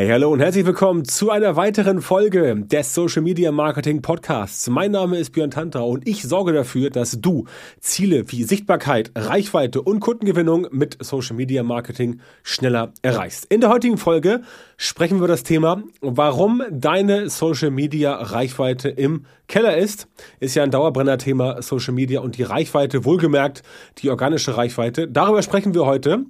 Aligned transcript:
Hey, 0.00 0.08
hallo 0.08 0.32
und 0.32 0.40
herzlich 0.40 0.64
willkommen 0.64 1.04
zu 1.04 1.30
einer 1.30 1.56
weiteren 1.56 2.00
Folge 2.00 2.56
des 2.56 2.94
Social 2.94 3.20
Media 3.20 3.52
Marketing 3.52 4.00
Podcasts. 4.00 4.66
Mein 4.70 4.92
Name 4.92 5.18
ist 5.18 5.32
Björn 5.32 5.50
Tantau 5.50 5.90
und 5.90 6.08
ich 6.08 6.22
sorge 6.22 6.54
dafür, 6.54 6.88
dass 6.88 7.20
du 7.20 7.44
Ziele 7.80 8.24
wie 8.32 8.44
Sichtbarkeit, 8.44 9.12
Reichweite 9.14 9.82
und 9.82 10.00
Kundengewinnung 10.00 10.68
mit 10.70 10.96
Social 11.04 11.36
Media 11.36 11.62
Marketing 11.62 12.20
schneller 12.42 12.94
erreichst. 13.02 13.44
In 13.52 13.60
der 13.60 13.68
heutigen 13.68 13.98
Folge 13.98 14.40
sprechen 14.78 15.16
wir 15.16 15.24
über 15.24 15.28
das 15.28 15.42
Thema, 15.42 15.82
warum 16.00 16.62
deine 16.70 17.28
Social 17.28 17.70
Media 17.70 18.14
Reichweite 18.14 18.88
im 18.88 19.26
Keller 19.48 19.76
ist. 19.76 20.08
Ist 20.38 20.54
ja 20.54 20.62
ein 20.62 20.70
Dauerbrenner-Thema 20.70 21.60
Social 21.60 21.92
Media 21.92 22.20
und 22.20 22.38
die 22.38 22.42
Reichweite, 22.44 23.04
wohlgemerkt 23.04 23.62
die 23.98 24.08
organische 24.08 24.56
Reichweite. 24.56 25.08
Darüber 25.08 25.42
sprechen 25.42 25.74
wir 25.74 25.84
heute. 25.84 26.24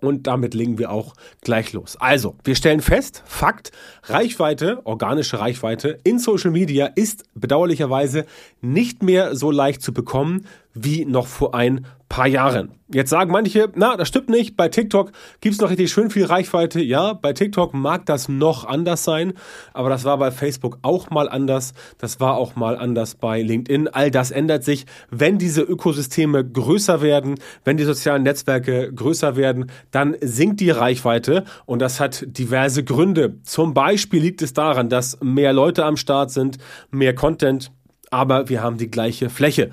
Und 0.00 0.26
damit 0.26 0.54
legen 0.54 0.78
wir 0.78 0.90
auch 0.90 1.14
gleich 1.42 1.72
los. 1.72 1.96
Also, 2.00 2.36
wir 2.44 2.54
stellen 2.54 2.80
fest, 2.80 3.22
Fakt, 3.26 3.72
Reichweite, 4.04 4.80
organische 4.84 5.38
Reichweite 5.38 5.98
in 6.04 6.18
Social 6.18 6.50
Media 6.50 6.86
ist 6.86 7.24
bedauerlicherweise 7.34 8.26
nicht 8.60 9.02
mehr 9.02 9.34
so 9.34 9.50
leicht 9.50 9.82
zu 9.82 9.92
bekommen 9.92 10.46
wie 10.74 11.04
noch 11.04 11.26
vor 11.26 11.54
ein 11.54 11.86
paar 12.10 12.26
Jahren. 12.26 12.72
Jetzt 12.92 13.10
sagen 13.10 13.30
manche, 13.30 13.70
na, 13.76 13.96
das 13.96 14.08
stimmt 14.08 14.28
nicht, 14.28 14.56
bei 14.56 14.68
TikTok 14.68 15.12
gibt's 15.40 15.60
noch 15.60 15.70
richtig 15.70 15.92
schön 15.92 16.10
viel 16.10 16.24
Reichweite. 16.24 16.80
Ja, 16.82 17.12
bei 17.12 17.32
TikTok 17.32 17.72
mag 17.72 18.04
das 18.06 18.28
noch 18.28 18.64
anders 18.64 19.04
sein, 19.04 19.34
aber 19.72 19.90
das 19.90 20.04
war 20.04 20.18
bei 20.18 20.32
Facebook 20.32 20.78
auch 20.82 21.08
mal 21.10 21.28
anders. 21.28 21.72
Das 21.98 22.18
war 22.18 22.36
auch 22.36 22.56
mal 22.56 22.76
anders 22.76 23.14
bei 23.14 23.42
LinkedIn. 23.42 23.86
All 23.88 24.10
das 24.10 24.32
ändert 24.32 24.64
sich, 24.64 24.86
wenn 25.08 25.38
diese 25.38 25.62
Ökosysteme 25.62 26.44
größer 26.44 27.00
werden, 27.00 27.36
wenn 27.64 27.76
die 27.76 27.84
sozialen 27.84 28.24
Netzwerke 28.24 28.92
größer 28.92 29.36
werden, 29.36 29.70
dann 29.92 30.16
sinkt 30.20 30.58
die 30.58 30.70
Reichweite 30.70 31.44
und 31.64 31.80
das 31.80 32.00
hat 32.00 32.24
diverse 32.26 32.82
Gründe. 32.82 33.36
Zum 33.44 33.72
Beispiel 33.72 34.20
liegt 34.20 34.42
es 34.42 34.52
daran, 34.52 34.88
dass 34.88 35.20
mehr 35.22 35.52
Leute 35.52 35.84
am 35.84 35.96
Start 35.96 36.32
sind, 36.32 36.58
mehr 36.90 37.14
Content, 37.14 37.70
aber 38.10 38.48
wir 38.48 38.64
haben 38.64 38.78
die 38.78 38.90
gleiche 38.90 39.30
Fläche. 39.30 39.70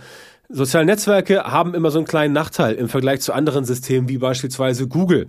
Soziale 0.50 0.86
Netzwerke 0.86 1.44
haben 1.44 1.74
immer 1.74 1.92
so 1.92 2.00
einen 2.00 2.08
kleinen 2.08 2.34
Nachteil 2.34 2.76
im 2.76 2.88
Vergleich 2.88 3.20
zu 3.20 3.34
anderen 3.34 3.66
Systemen 3.66 4.08
wie 4.08 4.18
beispielsweise 4.18 4.88
Google. 4.88 5.28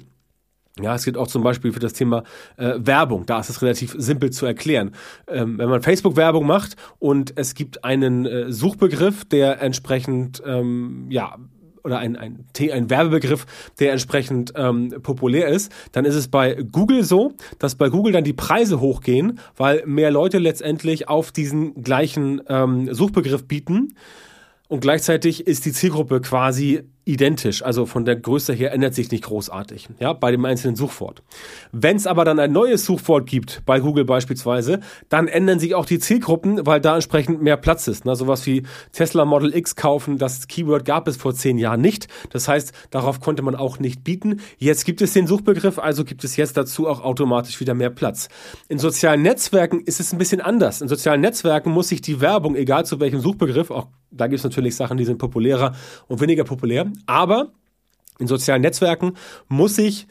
Ja, 0.80 0.94
es 0.94 1.04
geht 1.04 1.16
auch 1.16 1.26
zum 1.26 1.42
Beispiel 1.42 1.72
für 1.72 1.80
das 1.80 1.92
Thema 1.92 2.22
äh, 2.56 2.74
Werbung. 2.78 3.26
Da 3.26 3.40
ist 3.40 3.50
es 3.50 3.60
relativ 3.60 3.96
simpel 3.98 4.30
zu 4.30 4.46
erklären. 4.46 4.92
Ähm, 5.26 5.58
wenn 5.58 5.68
man 5.68 5.82
Facebook-Werbung 5.82 6.46
macht 6.46 6.76
und 7.00 7.32
es 7.36 7.54
gibt 7.54 7.84
einen 7.84 8.26
äh, 8.26 8.52
Suchbegriff, 8.52 9.24
der 9.24 9.60
entsprechend 9.60 10.40
ähm, 10.46 11.06
ja 11.10 11.36
oder 11.82 11.98
ein, 11.98 12.16
ein, 12.16 12.44
ein 12.72 12.90
Werbebegriff, 12.90 13.46
der 13.80 13.92
entsprechend 13.92 14.52
ähm, 14.56 14.94
populär 15.02 15.48
ist, 15.48 15.72
dann 15.92 16.04
ist 16.04 16.16
es 16.16 16.28
bei 16.28 16.54
Google 16.70 17.02
so, 17.02 17.32
dass 17.58 17.76
bei 17.76 17.88
Google 17.88 18.12
dann 18.12 18.24
die 18.24 18.34
Preise 18.34 18.80
hochgehen, 18.80 19.38
weil 19.56 19.82
mehr 19.86 20.10
Leute 20.10 20.38
letztendlich 20.38 21.08
auf 21.08 21.32
diesen 21.32 21.82
gleichen 21.82 22.42
ähm, 22.48 22.92
Suchbegriff 22.92 23.46
bieten. 23.46 23.94
Und 24.68 24.80
gleichzeitig 24.80 25.46
ist 25.46 25.64
die 25.64 25.72
Zielgruppe 25.72 26.20
quasi 26.20 26.82
identisch, 27.08 27.62
also 27.62 27.86
von 27.86 28.04
der 28.04 28.16
Größe 28.16 28.52
her 28.52 28.72
ändert 28.72 28.94
sich 28.94 29.10
nicht 29.10 29.24
großartig, 29.24 29.88
ja, 29.98 30.12
bei 30.12 30.30
dem 30.30 30.44
einzelnen 30.44 30.76
Suchwort. 30.76 31.22
Wenn 31.72 31.96
es 31.96 32.06
aber 32.06 32.24
dann 32.24 32.38
ein 32.38 32.52
neues 32.52 32.84
Suchwort 32.84 33.26
gibt, 33.26 33.62
bei 33.64 33.80
Google 33.80 34.04
beispielsweise, 34.04 34.80
dann 35.08 35.26
ändern 35.26 35.58
sich 35.58 35.74
auch 35.74 35.86
die 35.86 35.98
Zielgruppen, 35.98 36.66
weil 36.66 36.80
da 36.80 36.94
entsprechend 36.94 37.42
mehr 37.42 37.56
Platz 37.56 37.88
ist. 37.88 38.04
Ne? 38.04 38.14
Sowas 38.14 38.44
wie 38.46 38.64
Tesla 38.92 39.24
Model 39.24 39.56
X 39.56 39.74
kaufen, 39.74 40.18
das 40.18 40.46
Keyword 40.48 40.84
gab 40.84 41.08
es 41.08 41.16
vor 41.16 41.34
zehn 41.34 41.58
Jahren 41.58 41.80
nicht. 41.80 42.08
Das 42.30 42.46
heißt, 42.46 42.72
darauf 42.90 43.20
konnte 43.20 43.42
man 43.42 43.56
auch 43.56 43.78
nicht 43.78 44.04
bieten. 44.04 44.40
Jetzt 44.58 44.84
gibt 44.84 45.00
es 45.00 45.14
den 45.14 45.26
Suchbegriff, 45.26 45.78
also 45.78 46.04
gibt 46.04 46.24
es 46.24 46.36
jetzt 46.36 46.56
dazu 46.56 46.86
auch 46.86 47.02
automatisch 47.02 47.58
wieder 47.60 47.74
mehr 47.74 47.90
Platz. 47.90 48.28
In 48.68 48.78
sozialen 48.78 49.22
Netzwerken 49.22 49.80
ist 49.80 49.98
es 49.98 50.12
ein 50.12 50.18
bisschen 50.18 50.40
anders. 50.40 50.82
In 50.82 50.88
sozialen 50.88 51.22
Netzwerken 51.22 51.70
muss 51.70 51.88
sich 51.88 52.02
die 52.02 52.20
Werbung, 52.20 52.54
egal 52.54 52.84
zu 52.84 53.00
welchem 53.00 53.20
Suchbegriff, 53.20 53.70
auch 53.70 53.86
da 54.10 54.26
gibt 54.26 54.38
es 54.38 54.44
natürlich 54.44 54.74
Sachen, 54.74 54.96
die 54.96 55.04
sind 55.04 55.18
populärer 55.18 55.74
und 56.06 56.20
weniger 56.20 56.44
populär, 56.44 56.90
aber 57.06 57.52
in 58.18 58.26
sozialen 58.26 58.62
Netzwerken 58.62 59.14
muss 59.48 59.76
sich 59.76 60.06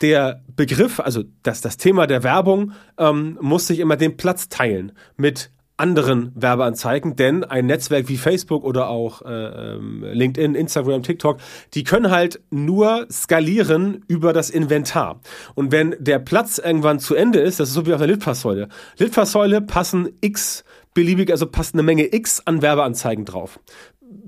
der 0.00 0.42
Begriff, 0.54 1.00
also 1.00 1.24
das, 1.42 1.60
das 1.60 1.76
Thema 1.76 2.06
der 2.06 2.22
Werbung, 2.22 2.72
ähm, 2.98 3.38
muss 3.40 3.66
sich 3.66 3.80
immer 3.80 3.96
den 3.96 4.16
Platz 4.16 4.48
teilen 4.48 4.92
mit 5.16 5.50
anderen 5.76 6.32
Werbeanzeigen, 6.34 7.14
denn 7.14 7.44
ein 7.44 7.66
Netzwerk 7.66 8.08
wie 8.08 8.16
Facebook 8.16 8.64
oder 8.64 8.88
auch 8.88 9.22
äh, 9.22 9.28
ähm, 9.28 10.04
LinkedIn, 10.04 10.56
Instagram, 10.56 11.04
TikTok, 11.04 11.38
die 11.74 11.84
können 11.84 12.10
halt 12.10 12.40
nur 12.50 13.06
skalieren 13.10 14.04
über 14.08 14.32
das 14.32 14.50
Inventar. 14.50 15.20
Und 15.54 15.70
wenn 15.70 15.94
der 16.00 16.18
Platz 16.18 16.58
irgendwann 16.58 16.98
zu 16.98 17.14
Ende 17.14 17.38
ist, 17.38 17.60
das 17.60 17.68
ist 17.68 17.74
so 17.74 17.86
wie 17.86 17.92
auf 17.92 18.00
der 18.00 18.08
Litfaßsäule. 18.08 18.68
Litfaßsäule 18.98 19.60
passen 19.60 20.08
x 20.20 20.64
beliebig, 20.94 21.30
also 21.30 21.46
passt 21.46 21.74
eine 21.74 21.84
Menge 21.84 22.12
x 22.12 22.42
an 22.44 22.60
Werbeanzeigen 22.60 23.24
drauf 23.24 23.60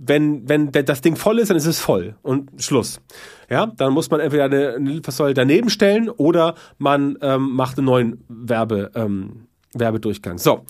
wenn, 0.02 0.48
wenn 0.48 0.72
das 0.72 1.02
Ding 1.02 1.16
voll 1.16 1.38
ist, 1.38 1.48
dann 1.48 1.56
ist 1.56 1.66
es 1.66 1.78
voll 1.78 2.16
und 2.22 2.50
Schluss. 2.62 3.00
Ja, 3.50 3.66
dann 3.66 3.92
muss 3.92 4.10
man 4.10 4.20
entweder 4.20 4.44
eine, 4.44 4.74
eine 4.74 4.90
Litfaßsäule 4.90 5.34
daneben 5.34 5.68
stellen 5.68 6.08
oder 6.08 6.54
man 6.78 7.18
ähm, 7.20 7.50
macht 7.52 7.76
einen 7.76 7.86
neuen 7.86 8.24
Werbe, 8.28 8.90
ähm, 8.94 9.48
Werbedurchgang. 9.74 10.38
So. 10.38 10.64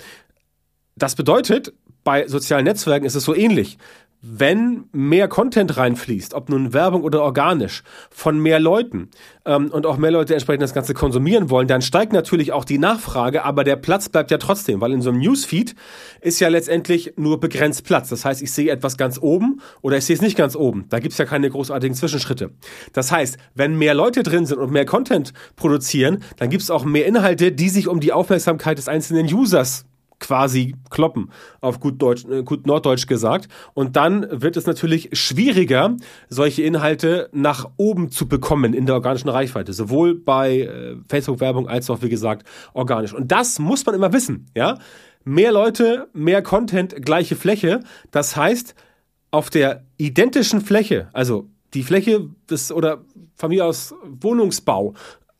Das 0.96 1.14
bedeutet, 1.14 1.72
bei 2.02 2.26
sozialen 2.26 2.64
Netzwerken 2.64 3.06
ist 3.06 3.14
es 3.14 3.24
so 3.24 3.34
ähnlich 3.34 3.78
wenn 4.22 4.84
mehr 4.92 5.28
Content 5.28 5.76
reinfließt, 5.76 6.34
ob 6.34 6.50
nun 6.50 6.72
Werbung 6.72 7.02
oder 7.02 7.22
organisch, 7.22 7.82
von 8.10 8.38
mehr 8.38 8.60
Leuten 8.60 9.08
ähm, 9.46 9.70
und 9.70 9.86
auch 9.86 9.96
mehr 9.96 10.10
Leute 10.10 10.34
entsprechend 10.34 10.62
das 10.62 10.74
Ganze 10.74 10.92
konsumieren 10.92 11.48
wollen, 11.48 11.68
dann 11.68 11.80
steigt 11.80 12.12
natürlich 12.12 12.52
auch 12.52 12.64
die 12.64 12.78
Nachfrage, 12.78 13.44
aber 13.44 13.64
der 13.64 13.76
Platz 13.76 14.08
bleibt 14.08 14.30
ja 14.30 14.38
trotzdem, 14.38 14.80
weil 14.80 14.92
in 14.92 15.00
so 15.00 15.10
einem 15.10 15.20
Newsfeed 15.20 15.74
ist 16.20 16.38
ja 16.40 16.48
letztendlich 16.48 17.14
nur 17.16 17.40
begrenzt 17.40 17.84
Platz. 17.84 18.10
Das 18.10 18.24
heißt, 18.24 18.42
ich 18.42 18.52
sehe 18.52 18.70
etwas 18.70 18.98
ganz 18.98 19.18
oben 19.18 19.60
oder 19.80 19.96
ich 19.96 20.04
sehe 20.04 20.16
es 20.16 20.22
nicht 20.22 20.36
ganz 20.36 20.54
oben. 20.54 20.84
Da 20.90 20.98
gibt's 20.98 21.18
ja 21.18 21.24
keine 21.24 21.48
großartigen 21.48 21.96
Zwischenschritte. 21.96 22.50
Das 22.92 23.10
heißt, 23.10 23.38
wenn 23.54 23.78
mehr 23.78 23.94
Leute 23.94 24.22
drin 24.22 24.44
sind 24.44 24.58
und 24.58 24.70
mehr 24.70 24.84
Content 24.84 25.32
produzieren, 25.56 26.22
dann 26.36 26.50
gibt's 26.50 26.70
auch 26.70 26.84
mehr 26.84 27.06
Inhalte, 27.06 27.52
die 27.52 27.70
sich 27.70 27.88
um 27.88 28.00
die 28.00 28.12
Aufmerksamkeit 28.12 28.76
des 28.76 28.88
einzelnen 28.88 29.32
Users 29.32 29.86
quasi 30.20 30.76
kloppen, 30.90 31.30
auf 31.60 31.80
gut 31.80 32.00
Deutsch, 32.00 32.24
äh, 32.26 32.42
gut 32.42 32.66
Norddeutsch 32.66 33.06
gesagt. 33.06 33.48
Und 33.74 33.96
dann 33.96 34.26
wird 34.30 34.56
es 34.56 34.66
natürlich 34.66 35.10
schwieriger, 35.12 35.96
solche 36.28 36.62
Inhalte 36.62 37.28
nach 37.32 37.68
oben 37.76 38.10
zu 38.10 38.28
bekommen 38.28 38.74
in 38.74 38.86
der 38.86 38.94
organischen 38.94 39.28
Reichweite, 39.28 39.72
sowohl 39.72 40.14
bei 40.14 40.60
äh, 40.60 40.96
Facebook-Werbung 41.08 41.68
als 41.68 41.90
auch, 41.90 42.02
wie 42.02 42.08
gesagt, 42.08 42.46
organisch. 42.74 43.12
Und 43.14 43.32
das 43.32 43.58
muss 43.58 43.84
man 43.84 43.94
immer 43.94 44.12
wissen, 44.12 44.46
ja. 44.54 44.78
Mehr 45.22 45.52
Leute, 45.52 46.08
mehr 46.14 46.42
Content, 46.42 47.04
gleiche 47.04 47.36
Fläche. 47.36 47.80
Das 48.10 48.36
heißt, 48.36 48.74
auf 49.30 49.50
der 49.50 49.84
identischen 49.98 50.60
Fläche, 50.60 51.08
also 51.12 51.48
die 51.74 51.82
Fläche 51.82 52.30
des 52.48 52.72
oder 52.72 53.04
von 53.36 53.50
mir 53.50 53.66
aus 53.66 53.94
Wohnungsbau, 54.02 54.94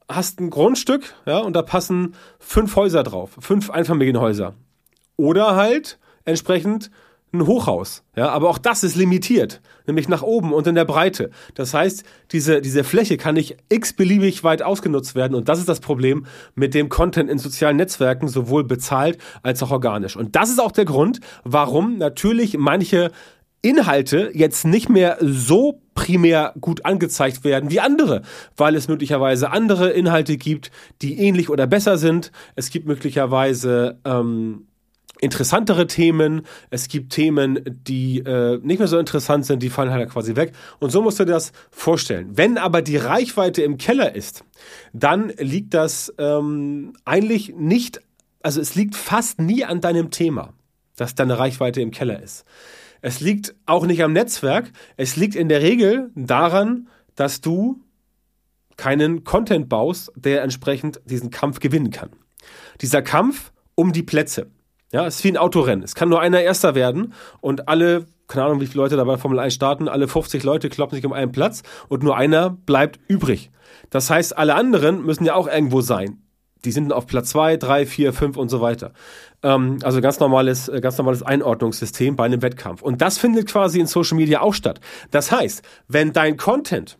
hast 0.08 0.40
ein 0.40 0.50
Grundstück, 0.50 1.14
ja, 1.26 1.38
und 1.38 1.54
da 1.54 1.62
passen 1.62 2.14
fünf 2.38 2.76
Häuser 2.76 3.02
drauf, 3.02 3.36
fünf 3.40 3.70
Einfamilienhäuser. 3.70 4.54
Oder 5.20 5.54
halt 5.54 5.98
entsprechend 6.24 6.90
ein 7.32 7.46
Hochhaus. 7.46 8.02
Ja, 8.16 8.30
aber 8.30 8.48
auch 8.48 8.58
das 8.58 8.82
ist 8.82 8.96
limitiert, 8.96 9.60
nämlich 9.86 10.08
nach 10.08 10.22
oben 10.22 10.52
und 10.52 10.66
in 10.66 10.74
der 10.74 10.86
Breite. 10.86 11.30
Das 11.54 11.74
heißt, 11.74 12.04
diese, 12.32 12.60
diese 12.62 12.84
Fläche 12.84 13.18
kann 13.18 13.34
nicht 13.34 13.58
x-beliebig 13.68 14.42
weit 14.42 14.62
ausgenutzt 14.62 15.14
werden 15.14 15.34
und 15.34 15.48
das 15.48 15.58
ist 15.58 15.68
das 15.68 15.80
Problem 15.80 16.26
mit 16.54 16.74
dem 16.74 16.88
Content 16.88 17.30
in 17.30 17.38
sozialen 17.38 17.76
Netzwerken, 17.76 18.28
sowohl 18.28 18.64
bezahlt 18.64 19.18
als 19.42 19.62
auch 19.62 19.70
organisch. 19.70 20.16
Und 20.16 20.34
das 20.36 20.50
ist 20.50 20.58
auch 20.58 20.72
der 20.72 20.86
Grund, 20.86 21.20
warum 21.44 21.98
natürlich 21.98 22.56
manche 22.58 23.12
Inhalte 23.62 24.30
jetzt 24.32 24.64
nicht 24.64 24.88
mehr 24.88 25.18
so 25.20 25.82
primär 25.94 26.54
gut 26.60 26.86
angezeigt 26.86 27.44
werden 27.44 27.70
wie 27.70 27.80
andere, 27.80 28.22
weil 28.56 28.74
es 28.74 28.88
möglicherweise 28.88 29.50
andere 29.50 29.90
Inhalte 29.90 30.38
gibt, 30.38 30.70
die 31.02 31.18
ähnlich 31.18 31.50
oder 31.50 31.66
besser 31.66 31.98
sind. 31.98 32.32
Es 32.56 32.70
gibt 32.70 32.86
möglicherweise 32.86 33.98
ähm, 34.06 34.66
interessantere 35.20 35.86
Themen, 35.86 36.42
es 36.70 36.88
gibt 36.88 37.12
Themen, 37.12 37.60
die 37.66 38.18
äh, 38.20 38.58
nicht 38.62 38.78
mehr 38.78 38.88
so 38.88 38.98
interessant 38.98 39.46
sind, 39.46 39.62
die 39.62 39.70
fallen 39.70 39.90
halt 39.90 40.10
quasi 40.10 40.36
weg. 40.36 40.52
Und 40.78 40.90
so 40.90 41.02
musst 41.02 41.20
du 41.20 41.24
dir 41.24 41.32
das 41.32 41.52
vorstellen. 41.70 42.30
Wenn 42.36 42.58
aber 42.58 42.82
die 42.82 42.96
Reichweite 42.96 43.62
im 43.62 43.76
Keller 43.76 44.14
ist, 44.14 44.44
dann 44.92 45.32
liegt 45.38 45.74
das 45.74 46.12
ähm, 46.18 46.94
eigentlich 47.04 47.54
nicht, 47.54 48.00
also 48.42 48.60
es 48.60 48.74
liegt 48.74 48.96
fast 48.96 49.40
nie 49.40 49.64
an 49.64 49.80
deinem 49.80 50.10
Thema, 50.10 50.54
dass 50.96 51.14
deine 51.14 51.38
Reichweite 51.38 51.80
im 51.80 51.90
Keller 51.90 52.22
ist. 52.22 52.44
Es 53.02 53.20
liegt 53.20 53.54
auch 53.66 53.86
nicht 53.86 54.02
am 54.02 54.12
Netzwerk, 54.12 54.72
es 54.96 55.16
liegt 55.16 55.34
in 55.34 55.48
der 55.48 55.62
Regel 55.62 56.10
daran, 56.14 56.88
dass 57.14 57.40
du 57.40 57.80
keinen 58.76 59.24
Content 59.24 59.68
baust, 59.68 60.10
der 60.16 60.42
entsprechend 60.42 61.00
diesen 61.04 61.30
Kampf 61.30 61.60
gewinnen 61.60 61.90
kann. 61.90 62.10
Dieser 62.80 63.02
Kampf 63.02 63.52
um 63.74 63.92
die 63.92 64.02
Plätze. 64.02 64.50
Ja, 64.92 65.06
es 65.06 65.16
ist 65.16 65.24
wie 65.24 65.28
ein 65.28 65.36
Autorennen. 65.36 65.84
Es 65.84 65.94
kann 65.94 66.08
nur 66.08 66.20
einer 66.20 66.40
Erster 66.40 66.74
werden 66.74 67.14
und 67.40 67.68
alle, 67.68 68.06
keine 68.26 68.46
Ahnung, 68.46 68.60
wie 68.60 68.66
viele 68.66 68.82
Leute 68.82 68.96
dabei 68.96 69.18
Formel 69.18 69.38
1 69.38 69.54
starten, 69.54 69.88
alle 69.88 70.08
50 70.08 70.42
Leute 70.42 70.68
kloppen 70.68 70.96
sich 70.96 71.06
um 71.06 71.12
einen 71.12 71.30
Platz 71.30 71.62
und 71.88 72.02
nur 72.02 72.16
einer 72.16 72.50
bleibt 72.50 72.98
übrig. 73.08 73.50
Das 73.90 74.10
heißt, 74.10 74.36
alle 74.36 74.54
anderen 74.54 75.04
müssen 75.04 75.24
ja 75.24 75.34
auch 75.34 75.46
irgendwo 75.46 75.80
sein. 75.80 76.22
Die 76.64 76.72
sind 76.72 76.92
auf 76.92 77.06
Platz 77.06 77.30
2, 77.30 77.56
3, 77.56 77.86
4, 77.86 78.12
5 78.12 78.36
und 78.36 78.48
so 78.48 78.60
weiter. 78.60 78.92
Ähm, 79.42 79.78
also 79.82 80.00
ganz 80.00 80.20
normales, 80.20 80.68
äh, 80.68 80.80
ganz 80.80 80.98
normales 80.98 81.22
Einordnungssystem 81.22 82.16
bei 82.16 82.24
einem 82.24 82.42
Wettkampf. 82.42 82.82
Und 82.82 83.00
das 83.00 83.16
findet 83.16 83.48
quasi 83.48 83.80
in 83.80 83.86
Social 83.86 84.16
Media 84.16 84.40
auch 84.40 84.54
statt. 84.54 84.80
Das 85.10 85.32
heißt, 85.32 85.62
wenn 85.88 86.12
dein 86.12 86.36
Content 86.36 86.98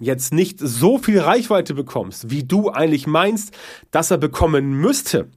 jetzt 0.00 0.32
nicht 0.32 0.58
so 0.58 0.98
viel 0.98 1.20
Reichweite 1.20 1.74
bekommst, 1.74 2.30
wie 2.30 2.42
du 2.42 2.70
eigentlich 2.70 3.06
meinst, 3.06 3.54
dass 3.92 4.10
er 4.10 4.18
bekommen 4.18 4.72
müsste, 4.72 5.28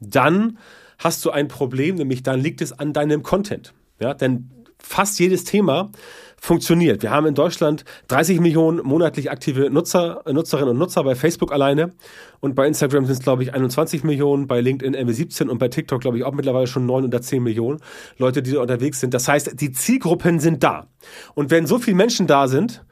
dann 0.00 0.58
hast 0.98 1.24
du 1.24 1.30
ein 1.30 1.48
Problem, 1.48 1.96
nämlich 1.96 2.22
dann 2.22 2.40
liegt 2.40 2.60
es 2.60 2.72
an 2.72 2.92
deinem 2.92 3.22
Content. 3.22 3.74
Ja, 4.00 4.14
denn 4.14 4.50
fast 4.78 5.18
jedes 5.18 5.44
Thema 5.44 5.90
funktioniert. 6.36 7.02
Wir 7.02 7.10
haben 7.10 7.26
in 7.26 7.34
Deutschland 7.34 7.84
30 8.08 8.38
Millionen 8.38 8.84
monatlich 8.84 9.30
aktive 9.30 9.70
Nutzer, 9.70 10.22
Nutzerinnen 10.30 10.70
und 10.70 10.78
Nutzer 10.78 11.02
bei 11.02 11.14
Facebook 11.14 11.52
alleine 11.52 11.92
und 12.40 12.54
bei 12.54 12.66
Instagram 12.66 13.06
sind 13.06 13.14
es 13.14 13.22
glaube 13.22 13.42
ich 13.42 13.54
21 13.54 14.04
Millionen, 14.04 14.46
bei 14.46 14.60
LinkedIn 14.60 14.92
MW 14.92 15.12
17 15.12 15.48
und 15.48 15.58
bei 15.58 15.68
TikTok 15.68 16.02
glaube 16.02 16.18
ich 16.18 16.24
auch 16.24 16.34
mittlerweile 16.34 16.66
schon 16.66 16.84
9 16.84 17.04
oder 17.04 17.22
10 17.22 17.42
Millionen 17.42 17.80
Leute, 18.18 18.42
die 18.42 18.52
da 18.52 18.60
unterwegs 18.60 19.00
sind. 19.00 19.14
Das 19.14 19.26
heißt, 19.26 19.58
die 19.58 19.72
Zielgruppen 19.72 20.38
sind 20.38 20.62
da. 20.62 20.88
Und 21.34 21.50
wenn 21.50 21.66
so 21.66 21.78
viele 21.78 21.96
Menschen 21.96 22.26
da 22.26 22.46
sind, 22.46 22.84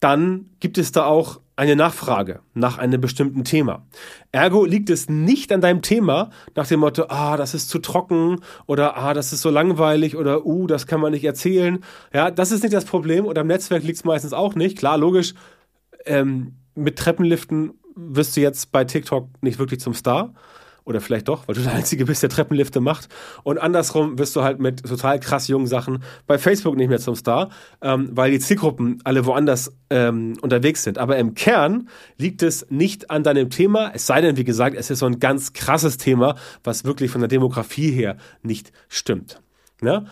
dann 0.00 0.50
gibt 0.60 0.78
es 0.78 0.92
da 0.92 1.04
auch 1.04 1.40
eine 1.56 1.76
Nachfrage 1.76 2.40
nach 2.54 2.78
einem 2.78 3.00
bestimmten 3.00 3.44
Thema. 3.44 3.86
Ergo 4.32 4.64
liegt 4.64 4.90
es 4.90 5.08
nicht 5.08 5.52
an 5.52 5.60
deinem 5.60 5.82
Thema 5.82 6.30
nach 6.54 6.66
dem 6.66 6.80
Motto, 6.80 7.04
ah, 7.08 7.36
das 7.36 7.54
ist 7.54 7.68
zu 7.68 7.78
trocken 7.78 8.40
oder 8.66 8.96
ah, 8.96 9.14
das 9.14 9.32
ist 9.32 9.42
so 9.42 9.50
langweilig 9.50 10.16
oder 10.16 10.44
uh, 10.44 10.66
das 10.66 10.86
kann 10.86 11.00
man 11.00 11.12
nicht 11.12 11.24
erzählen. 11.24 11.84
Ja, 12.12 12.30
das 12.30 12.50
ist 12.50 12.62
nicht 12.62 12.74
das 12.74 12.84
Problem 12.84 13.24
und 13.24 13.38
am 13.38 13.46
Netzwerk 13.46 13.84
liegt 13.84 13.98
es 13.98 14.04
meistens 14.04 14.32
auch 14.32 14.54
nicht. 14.56 14.78
Klar, 14.78 14.98
logisch, 14.98 15.34
ähm, 16.06 16.56
mit 16.74 16.98
Treppenliften 16.98 17.74
wirst 17.94 18.36
du 18.36 18.40
jetzt 18.40 18.72
bei 18.72 18.84
TikTok 18.84 19.28
nicht 19.40 19.58
wirklich 19.58 19.80
zum 19.80 19.94
Star. 19.94 20.34
Oder 20.84 21.00
vielleicht 21.00 21.28
doch, 21.28 21.48
weil 21.48 21.54
du 21.54 21.60
der 21.62 21.72
Einzige 21.72 22.04
bist, 22.04 22.22
der 22.22 22.30
Treppenlifte 22.30 22.80
macht. 22.80 23.08
Und 23.42 23.58
andersrum 23.58 24.18
wirst 24.18 24.36
du 24.36 24.42
halt 24.42 24.58
mit 24.58 24.82
total 24.86 25.18
krass 25.18 25.48
jungen 25.48 25.66
Sachen 25.66 26.02
bei 26.26 26.38
Facebook 26.38 26.76
nicht 26.76 26.88
mehr 26.88 26.98
zum 26.98 27.14
Star, 27.14 27.50
ähm, 27.80 28.10
weil 28.12 28.30
die 28.30 28.38
Zielgruppen 28.38 29.00
alle 29.04 29.24
woanders 29.26 29.72
ähm, 29.90 30.36
unterwegs 30.40 30.82
sind. 30.82 30.98
Aber 30.98 31.16
im 31.16 31.34
Kern 31.34 31.88
liegt 32.18 32.42
es 32.42 32.66
nicht 32.70 33.10
an 33.10 33.22
deinem 33.22 33.50
Thema, 33.50 33.92
es 33.94 34.06
sei 34.06 34.20
denn, 34.20 34.36
wie 34.36 34.44
gesagt, 34.44 34.76
es 34.76 34.90
ist 34.90 34.98
so 34.98 35.06
ein 35.06 35.18
ganz 35.18 35.52
krasses 35.52 35.96
Thema, 35.96 36.36
was 36.62 36.84
wirklich 36.84 37.10
von 37.10 37.20
der 37.20 37.28
Demografie 37.28 37.90
her 37.90 38.16
nicht 38.42 38.72
stimmt. 38.88 39.40
Ja? 39.82 40.04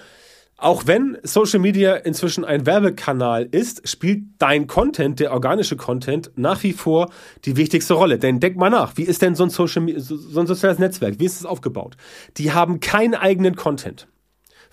Auch 0.63 0.87
wenn 0.87 1.19
Social 1.25 1.59
Media 1.59 1.97
inzwischen 1.97 2.45
ein 2.45 2.67
Werbekanal 2.67 3.49
ist, 3.51 3.89
spielt 3.89 4.23
dein 4.39 4.69
Content, 4.69 5.19
der 5.19 5.33
organische 5.33 5.77
Content, 5.77 6.31
nach 6.37 6.63
wie 6.63 6.73
vor 6.73 7.11
die 7.45 7.57
wichtigste 7.57 7.95
Rolle. 7.95 8.17
Denn 8.17 8.39
denk 8.39 8.57
mal 8.57 8.71
nach, 8.71 8.97
wie 8.97 9.03
ist 9.03 9.23
denn 9.23 9.35
so 9.35 9.43
ein, 9.43 9.51
Social, 9.51 9.93
so 9.99 10.39
ein 10.39 10.47
soziales 10.47 10.79
Netzwerk? 10.79 11.19
Wie 11.19 11.25
ist 11.25 11.41
es 11.41 11.47
aufgebaut? 11.47 11.97
Die 12.37 12.53
haben 12.53 12.79
keinen 12.79 13.15
eigenen 13.15 13.57
Content. 13.57 14.07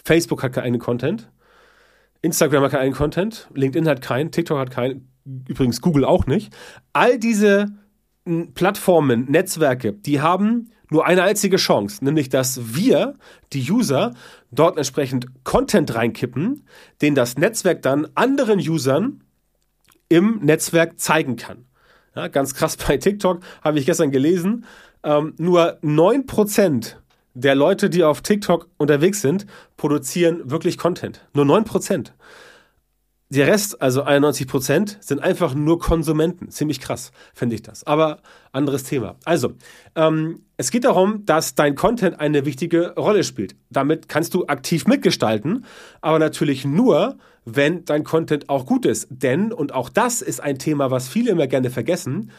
Facebook 0.06 0.44
hat 0.44 0.54
keinen 0.54 0.78
Content. 0.78 1.32
Instagram 2.22 2.66
hat 2.66 2.72
keinen 2.72 2.94
Content. 2.94 3.50
LinkedIn 3.56 3.88
hat 3.88 4.04
keinen. 4.04 4.32
TikTok 4.32 4.60
hat 4.60 4.70
keinen. 4.70 5.10
Übrigens 5.48 5.82
Google 5.82 6.06
auch 6.06 6.28
nicht. 6.28 6.56
All 6.94 7.18
diese 7.18 7.66
Plattformen, 8.54 9.26
Netzwerke, 9.32 9.94
die 9.94 10.22
haben 10.22 10.70
nur 10.90 11.06
eine 11.06 11.24
einzige 11.24 11.58
Chance, 11.58 12.04
nämlich 12.04 12.30
dass 12.30 12.76
wir, 12.76 13.16
die 13.54 13.72
User, 13.72 14.14
dort 14.52 14.78
entsprechend 14.78 15.28
Content 15.44 15.94
reinkippen, 15.94 16.66
den 17.02 17.16
das 17.16 17.38
Netzwerk 17.38 17.82
dann 17.82 18.08
anderen 18.16 18.60
Usern 18.60 19.24
im 20.10 20.40
Netzwerk 20.40 21.00
zeigen 21.00 21.36
kann. 21.36 21.66
Ja, 22.16 22.28
ganz 22.28 22.56
krass 22.56 22.76
bei 22.76 22.98
TikTok 22.98 23.42
habe 23.62 23.80
ich 23.80 23.86
gestern 23.86 24.12
gelesen, 24.12 24.66
ähm, 25.04 25.34
nur 25.38 25.78
9% 25.82 26.96
der 27.36 27.56
Leute, 27.56 27.90
die 27.90 28.04
auf 28.04 28.22
TikTok 28.22 28.68
unterwegs 28.78 29.22
sind, 29.22 29.46
produzieren 29.78 30.50
wirklich 30.50 30.78
Content. 30.78 31.26
Nur 31.34 31.46
9%. 31.46 32.14
Der 33.32 33.46
Rest, 33.46 33.80
also 33.80 34.02
91 34.02 34.48
Prozent, 34.48 34.98
sind 35.02 35.22
einfach 35.22 35.54
nur 35.54 35.78
Konsumenten. 35.78 36.50
Ziemlich 36.50 36.80
krass, 36.80 37.12
finde 37.36 37.54
ich 37.54 37.62
das. 37.62 37.86
Aber 37.86 38.22
anderes 38.52 38.84
Thema. 38.84 39.18
Also, 39.24 39.54
ähm, 39.96 40.46
es 40.58 40.72
geht 40.72 40.84
darum, 40.84 41.26
dass 41.26 41.54
dein 41.54 41.76
Content 41.76 42.20
eine 42.20 42.46
wichtige 42.46 42.96
Rolle 42.96 43.24
spielt. 43.24 43.56
Damit 43.70 44.10
kannst 44.10 44.34
du 44.34 44.48
aktiv 44.48 44.88
mitgestalten, 44.88 45.66
aber 46.02 46.18
natürlich 46.18 46.66
nur, 46.66 47.20
wenn 47.46 47.86
dein 47.86 48.04
Content 48.04 48.50
auch 48.50 48.66
gut 48.66 48.88
ist. 48.88 49.08
Denn, 49.12 49.54
und 49.54 49.76
auch 49.76 49.90
das 49.90 50.24
ist 50.24 50.42
ein 50.42 50.58
Thema, 50.58 50.90
was 50.90 51.08
viele 51.08 51.30
immer 51.30 51.46
gerne 51.46 51.70
vergessen, 51.70 52.32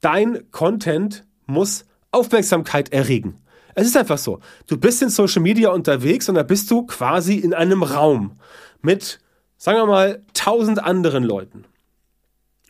dein 0.00 0.48
Content 0.52 1.24
muss 1.46 1.86
Aufmerksamkeit 2.12 2.92
erregen. 2.92 3.42
Es 3.74 3.88
ist 3.88 3.96
einfach 3.96 4.18
so. 4.18 4.38
Du 4.68 4.78
bist 4.78 5.02
in 5.02 5.10
Social 5.10 5.42
Media 5.42 5.70
unterwegs 5.70 6.28
und 6.28 6.36
da 6.36 6.44
bist 6.44 6.70
du 6.70 6.86
quasi 6.86 7.34
in 7.34 7.52
einem 7.52 7.82
Raum 7.82 8.38
mit 8.80 9.18
sagen 9.56 9.78
wir 9.78 9.86
mal, 9.86 10.22
tausend 10.34 10.82
anderen 10.82 11.24
Leuten. 11.24 11.64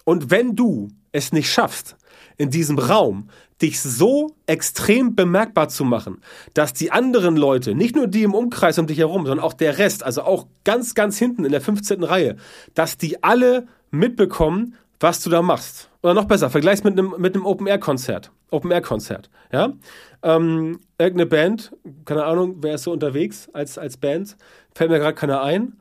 Und 0.05 0.31
wenn 0.31 0.55
du 0.55 0.89
es 1.13 1.33
nicht 1.33 1.51
schaffst, 1.51 1.97
in 2.37 2.51
diesem 2.51 2.79
Raum 2.79 3.29
dich 3.63 3.81
so 3.81 4.37
extrem 4.47 5.17
bemerkbar 5.17 5.69
zu 5.69 5.85
machen, 5.85 6.21
dass 6.55 6.75
die 6.75 6.93
anderen 6.93 7.37
Leute, 7.37 7.75
nicht 7.75 7.97
nur 7.97 8.07
die 8.07 8.23
im 8.23 8.35
Umkreis 8.35 8.79
um 8.79 8.87
dich 8.87 8.99
herum, 8.99 9.27
sondern 9.27 9.45
auch 9.45 9.55
der 9.55 9.79
Rest, 9.79 10.05
also 10.05 10.23
auch 10.23 10.47
ganz, 10.65 10.95
ganz 10.95 11.19
hinten 11.19 11.45
in 11.45 11.53
der 11.53 11.61
15. 11.61 12.03
Reihe, 12.03 12.37
dass 12.75 12.99
die 12.99 13.23
alle 13.23 13.67
mitbekommen, 13.91 14.77
was 15.01 15.23
du 15.23 15.31
da 15.31 15.43
machst. 15.43 15.91
Oder 16.03 16.15
noch 16.15 16.27
besser, 16.27 16.51
vergleich's 16.51 16.85
mit 16.85 16.99
einem, 16.99 17.15
mit 17.19 17.35
einem 17.35 17.47
Open-Air-Konzert. 17.47 18.31
Open-Air-Konzert, 18.51 19.31
ja? 19.51 19.73
Ähm, 20.23 20.81
irgendeine 20.99 21.27
Band, 21.27 21.73
keine 22.05 22.25
Ahnung, 22.25 22.57
wer 22.61 22.75
ist 22.75 22.85
so 22.85 22.93
unterwegs 22.93 23.49
als, 23.53 23.79
als 23.79 23.97
Band, 23.97 24.37
fällt 24.75 24.91
mir 24.91 24.99
gerade 24.99 25.15
keiner 25.15 25.43
ein 25.43 25.79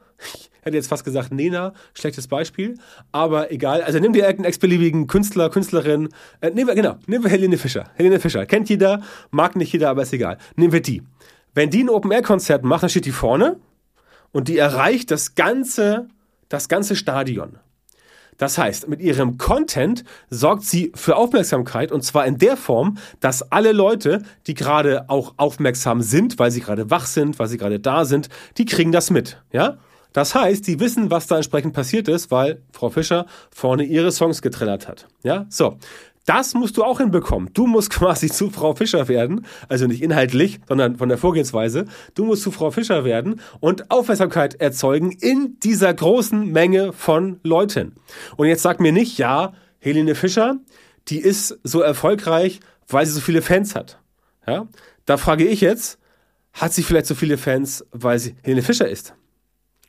hätte 0.66 0.78
jetzt 0.78 0.88
fast 0.88 1.06
gesagt 1.06 1.32
Nena, 1.32 1.74
schlechtes 1.94 2.28
Beispiel, 2.28 2.80
aber 3.12 3.52
egal. 3.52 3.84
Also 3.84 4.00
nimm 4.00 4.14
dir 4.14 4.24
irgendeinen 4.24 4.50
x-beliebigen 4.50 5.06
Künstler, 5.06 5.52
Künstlerin, 5.52 6.10
äh, 6.42 6.50
nehmen 6.50 6.68
wir, 6.68 6.74
genau, 6.74 6.98
nehmen 7.06 7.24
wir 7.24 7.30
Helene 7.30 7.60
Fischer. 7.60 7.92
Helene 7.94 8.20
Fischer, 8.20 8.48
kennt 8.48 8.68
jeder, 8.68 9.04
mag 9.30 9.56
nicht 9.56 9.72
jeder, 9.72 9.92
aber 9.92 10.02
ist 10.02 10.14
egal. 10.14 10.40
Nehmen 10.56 10.74
wir 10.74 10.82
die. 10.82 11.04
Wenn 11.54 11.70
die 11.70 11.84
ein 11.84 11.90
Open-Air-Konzert 11.90 12.64
macht, 12.64 12.82
dann 12.82 12.90
steht 12.90 13.06
die 13.06 13.12
vorne 13.12 13.58
und 14.32 14.48
die 14.48 14.58
erreicht 14.58 15.12
das 15.12 15.36
ganze, 15.36 16.08
das 16.50 16.68
ganze 16.68 16.96
Stadion. 16.96 17.60
Das 18.38 18.58
heißt, 18.58 18.88
mit 18.88 19.02
ihrem 19.02 19.38
Content 19.38 20.04
sorgt 20.32 20.64
sie 20.64 20.92
für 20.96 21.16
Aufmerksamkeit 21.16 21.92
und 21.92 22.02
zwar 22.02 22.26
in 22.26 22.40
der 22.40 22.58
Form, 22.58 22.98
dass 23.20 23.52
alle 23.52 23.72
Leute, 23.72 24.24
die 24.48 24.56
gerade 24.56 25.12
auch 25.12 25.36
aufmerksam 25.38 26.02
sind, 26.02 26.40
weil 26.40 26.50
sie 26.50 26.62
gerade 26.62 26.90
wach 26.90 27.06
sind, 27.06 27.38
weil 27.38 27.48
sie 27.50 27.60
gerade 27.60 27.80
da 27.80 28.04
sind, 28.04 28.30
die 28.57 28.66
kriegen 28.66 28.92
das 28.92 29.12
mit, 29.12 29.44
ja? 29.52 29.78
Das 30.16 30.34
heißt, 30.34 30.66
die 30.66 30.80
wissen, 30.80 31.12
was 31.12 31.28
da 31.28 31.36
entsprechend 31.36 31.74
passiert 31.74 32.07
ist, 32.07 32.31
weil 32.31 32.62
Frau 32.72 32.90
Fischer 32.90 33.26
vorne 33.52 33.84
ihre 33.84 34.14
Songs 34.14 34.42
getrillert 34.42 34.88
hat. 34.88 35.10
Ja, 35.24 35.45
so. 35.50 35.78
Das 36.24 36.54
musst 36.54 36.78
du 36.78 36.86
auch 36.86 37.00
hinbekommen. 37.00 37.50
Du 37.54 37.68
musst 37.68 37.90
quasi 37.92 38.30
zu 38.30 38.50
Frau 38.50 38.74
Fischer 38.76 39.10
werden, 39.10 39.45
also 39.68 39.88
nicht 39.88 40.02
inhaltlich, 40.02 40.62
sondern 40.69 40.95
von 40.95 41.10
der 41.10 41.18
Vorgehensweise. 41.18 41.84
Du 42.14 42.24
musst 42.24 42.44
zu 42.44 42.52
Frau 42.52 42.72
Fischer 42.72 43.04
werden 43.04 43.42
und 43.60 43.92
Aufmerksamkeit 43.92 44.56
erzeugen 44.56 45.12
in 45.12 45.60
dieser 45.60 45.94
großen 45.94 46.50
Menge 46.50 46.94
von 46.94 47.42
Leuten. 47.44 47.95
Und 48.38 48.48
jetzt 48.48 48.62
sag 48.62 48.80
mir 48.80 48.94
nicht, 48.94 49.18
ja, 49.18 49.52
Helene 49.80 50.16
Fischer, 50.16 50.56
die 51.10 51.19
ist 51.19 51.60
so 51.64 51.81
erfolgreich, 51.81 52.62
weil 52.88 53.06
sie 53.06 53.12
so 53.12 53.19
viele 53.19 53.42
Fans 53.42 53.76
hat. 53.76 54.00
Ja, 54.48 54.69
da 55.04 55.18
frage 55.18 55.45
ich 55.45 55.60
jetzt, 55.60 56.00
hat 56.54 56.72
sie 56.72 56.84
vielleicht 56.84 57.07
so 57.07 57.16
viele 57.16 57.38
Fans, 57.38 57.86
weil 57.92 58.18
sie 58.18 58.38
Helene 58.44 58.62
Fischer 58.62 58.88
ist? 58.88 59.14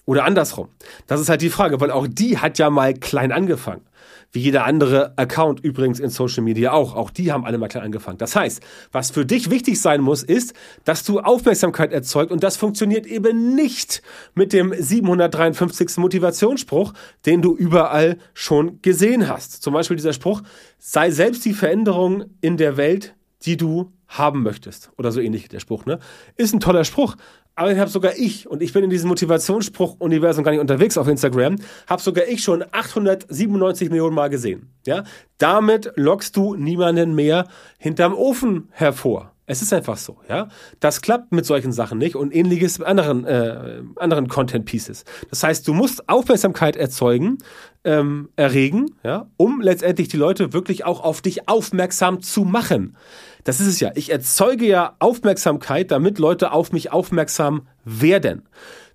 Oder 0.07 0.25
andersrum. 0.25 0.69
Das 1.09 1.21
ist 1.21 1.29
halt 1.29 1.43
die 1.43 1.51
Frage, 1.51 1.81
weil 1.81 1.91
auch 1.91 2.07
die 2.07 2.39
hat 2.39 2.59
ja 2.59 2.71
mal 2.71 2.95
klein 2.95 3.33
angefangen. 3.33 3.83
Wie 4.31 4.39
jeder 4.41 4.65
andere 4.65 5.17
Account 5.17 5.61
übrigens 5.61 5.99
in 5.99 6.11
Social 6.11 6.45
Media 6.45 6.73
auch. 6.73 6.95
Auch 6.95 7.11
die 7.11 7.33
haben 7.33 7.45
alle 7.45 7.59
mal 7.59 7.67
klein 7.67 7.83
angefangen. 7.85 8.19
Das 8.19 8.37
heißt, 8.37 8.63
was 8.93 9.11
für 9.11 9.27
dich 9.27 9.51
wichtig 9.51 9.81
sein 9.81 10.01
muss, 10.01 10.23
ist, 10.23 10.55
dass 10.85 11.03
du 11.03 11.19
Aufmerksamkeit 11.21 11.93
erzeugt 11.93 12.31
und 12.31 12.45
das 12.45 12.57
funktioniert 12.57 13.07
eben 13.07 13.57
nicht 13.57 14.01
mit 14.35 14.53
dem 14.53 14.73
753. 14.77 15.97
Motivationsspruch, 15.97 16.93
den 17.25 17.43
du 17.43 17.57
überall 17.57 18.19
schon 18.33 18.81
gesehen 18.83 19.29
hast. 19.29 19.63
Zum 19.63 19.75
Beispiel 19.75 19.97
dieser 19.97 20.13
Spruch, 20.13 20.43
sei 20.79 21.11
selbst 21.11 21.45
die 21.45 21.55
Veränderung 21.55 22.27
in 22.41 22.57
der 22.57 22.77
Welt, 22.77 23.16
die 23.43 23.57
du 23.57 23.93
haben 24.09 24.43
möchtest. 24.43 24.91
Oder 24.97 25.13
so 25.13 25.21
ähnlich 25.21 25.49
der 25.49 25.61
Spruch, 25.61 25.85
ne? 25.85 25.99
Ist 26.37 26.55
ein 26.55 26.61
toller 26.61 26.85
Spruch, 26.85 27.17
aber 27.55 27.71
den 27.71 27.81
habe 27.81 27.91
sogar 27.91 28.17
ich, 28.17 28.47
und 28.49 28.63
ich 28.63 28.73
bin 28.73 28.85
in 28.85 28.91
diesem 28.91 29.09
Motivationsspruch-Universum 29.09 30.45
gar 30.45 30.53
nicht 30.53 30.61
unterwegs 30.61 30.99
auf 30.99 31.09
Instagram, 31.09 31.57
habe 31.87 32.03
sogar 32.03 32.27
ich 32.27 32.43
schon 32.43 32.63
897 32.71 33.89
Millionen 33.89 34.15
Mal 34.15 34.29
gesehen. 34.29 34.71
Ja? 34.87 35.05
Damit 35.39 35.93
lockst 35.97 36.37
du 36.37 36.55
niemanden 36.55 37.15
mehr 37.15 37.49
hinterm 37.79 38.15
Ofen 38.15 38.69
hervor. 38.73 39.33
Es 39.47 39.63
ist 39.63 39.73
einfach 39.73 39.97
so, 39.97 40.19
ja. 40.29 40.49
Das 40.81 41.01
klappt 41.01 41.33
mit 41.33 41.47
solchen 41.47 41.73
Sachen 41.73 41.99
nicht 41.99 42.17
und 42.17 42.35
ähnliches 42.35 42.79
mit 42.79 42.89
anderen, 42.89 43.25
äh, 43.25 43.81
anderen 43.97 44.27
Content 44.27 44.65
Pieces. 44.65 45.05
Das 45.31 45.43
heißt, 45.43 45.67
du 45.69 45.73
musst 45.73 46.09
Aufmerksamkeit 46.09 46.77
erzeugen 46.77 47.39
ähm, 47.85 48.31
erregen, 48.35 48.97
ja, 49.05 49.31
um 49.37 49.61
letztendlich 49.61 50.09
die 50.09 50.17
Leute 50.17 50.53
wirklich 50.53 50.85
auch 50.85 51.01
auf 51.01 51.23
dich 51.23 51.49
aufmerksam 51.49 52.21
zu 52.21 52.45
machen. 52.45 52.97
Das 53.45 53.61
ist 53.61 53.69
es 53.69 53.79
ja. 53.79 53.93
Ich 53.95 54.11
erzeuge 54.11 54.67
ja 54.67 54.97
Aufmerksamkeit, 54.99 55.93
damit 55.93 56.19
Leute 56.19 56.51
auf 56.51 56.73
mich 56.73 56.91
aufmerksam 56.91 57.69
werden. 57.85 58.43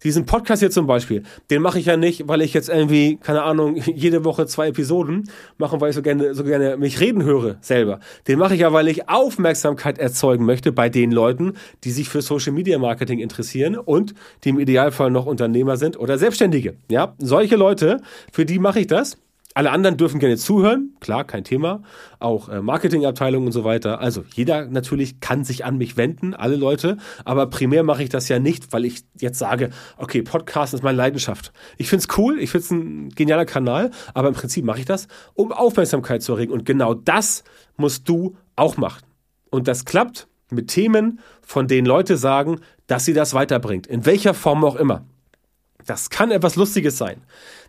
Diesen 0.04 0.26
Podcast 0.26 0.62
hier 0.62 0.72
zum 0.72 0.88
Beispiel, 0.88 1.24
den 1.52 1.62
mache 1.62 1.78
ich 1.78 1.86
ja 1.86 1.96
nicht, 1.96 2.28
weil 2.28 2.42
ich 2.42 2.54
jetzt 2.54 2.70
irgendwie, 2.70 3.18
keine 3.18 3.44
Ahnung, 3.44 3.76
jede 3.96 4.26
Woche 4.26 4.48
zwei 4.48 4.70
Episoden 4.70 5.30
mache, 5.58 5.80
weil 5.80 5.92
ich 5.92 5.96
so 5.96 6.02
gerne, 6.02 6.34
so 6.34 6.44
gerne 6.44 6.78
mich 6.78 7.00
reden 7.00 7.24
höre 7.24 7.58
selber. 7.62 8.00
Den 8.28 8.40
mache 8.40 8.56
ich 8.56 8.62
ja, 8.62 8.74
weil 8.74 8.88
ich 8.88 9.10
Aufmerksamkeit 9.10 10.00
erzeugen 10.00 10.46
möchte 10.46 10.72
bei 10.72 10.90
den 10.90 11.12
Leuten, 11.12 11.54
die 11.84 11.92
sich 11.92 12.10
für 12.10 12.22
Social 12.22 12.54
Media 12.54 12.80
Marketing 12.80 13.20
interessieren 13.20 13.78
und 13.78 14.16
die 14.44 14.50
im 14.50 14.60
Idealfall 14.60 15.12
noch 15.12 15.26
Unternehmer 15.26 15.78
sind 15.78 16.00
oder 16.00 16.18
Selbstständige. 16.18 16.76
Ja, 16.90 17.14
solche 17.20 17.56
Leute, 17.56 18.02
für 18.32 18.46
die 18.46 18.60
mache 18.60 18.80
ich 18.80 18.88
das. 18.88 19.18
Alle 19.54 19.72
anderen 19.72 19.98
dürfen 19.98 20.20
gerne 20.20 20.38
zuhören, 20.38 20.96
klar, 21.02 21.26
kein 21.26 21.44
Thema. 21.44 21.84
Auch 22.20 22.48
äh, 22.48 22.62
Marketingabteilungen 22.62 23.48
und 23.48 23.52
so 23.52 23.66
weiter. 23.66 24.00
Also 24.00 24.24
jeder 24.34 24.66
natürlich 24.66 25.20
kann 25.20 25.44
sich 25.44 25.66
an 25.66 25.78
mich 25.78 25.98
wenden, 25.98 26.34
alle 26.34 26.56
Leute. 26.56 26.98
Aber 27.26 27.48
primär 27.48 27.84
mache 27.84 28.04
ich 28.04 28.10
das 28.10 28.30
ja 28.30 28.40
nicht, 28.40 28.72
weil 28.72 28.86
ich 28.86 29.04
jetzt 29.20 29.40
sage, 29.40 29.72
okay, 29.98 30.22
Podcast 30.22 30.74
ist 30.74 30.84
meine 30.84 30.98
Leidenschaft. 30.98 31.52
Ich 31.78 31.90
finde 31.90 32.06
es 32.08 32.18
cool, 32.18 32.40
ich 32.40 32.50
finde 32.50 32.64
es 32.64 32.72
ein 32.72 33.10
genialer 33.10 33.46
Kanal, 33.46 33.92
aber 34.14 34.30
im 34.30 34.36
Prinzip 34.36 34.64
mache 34.64 34.80
ich 34.80 34.86
das, 34.86 35.08
um 35.34 35.52
Aufmerksamkeit 35.52 36.24
zu 36.24 36.34
erregen. 36.34 36.54
Und 36.54 36.66
genau 36.66 36.94
das 36.94 37.44
musst 37.76 38.08
du 38.08 38.38
auch 38.56 38.78
machen. 38.78 39.04
Und 39.50 39.68
das 39.68 39.84
klappt 39.84 40.28
mit 40.50 40.70
Themen, 40.70 41.20
von 41.42 41.68
denen 41.68 41.88
Leute 41.88 42.16
sagen, 42.16 42.62
dass 42.88 43.04
sie 43.04 43.14
das 43.14 43.34
weiterbringt. 43.34 43.88
In 43.88 44.06
welcher 44.06 44.34
Form 44.34 44.64
auch 44.64 44.76
immer. 44.76 45.06
Das 45.86 46.10
kann 46.10 46.32
etwas 46.32 46.56
Lustiges 46.56 46.98
sein. 46.98 47.24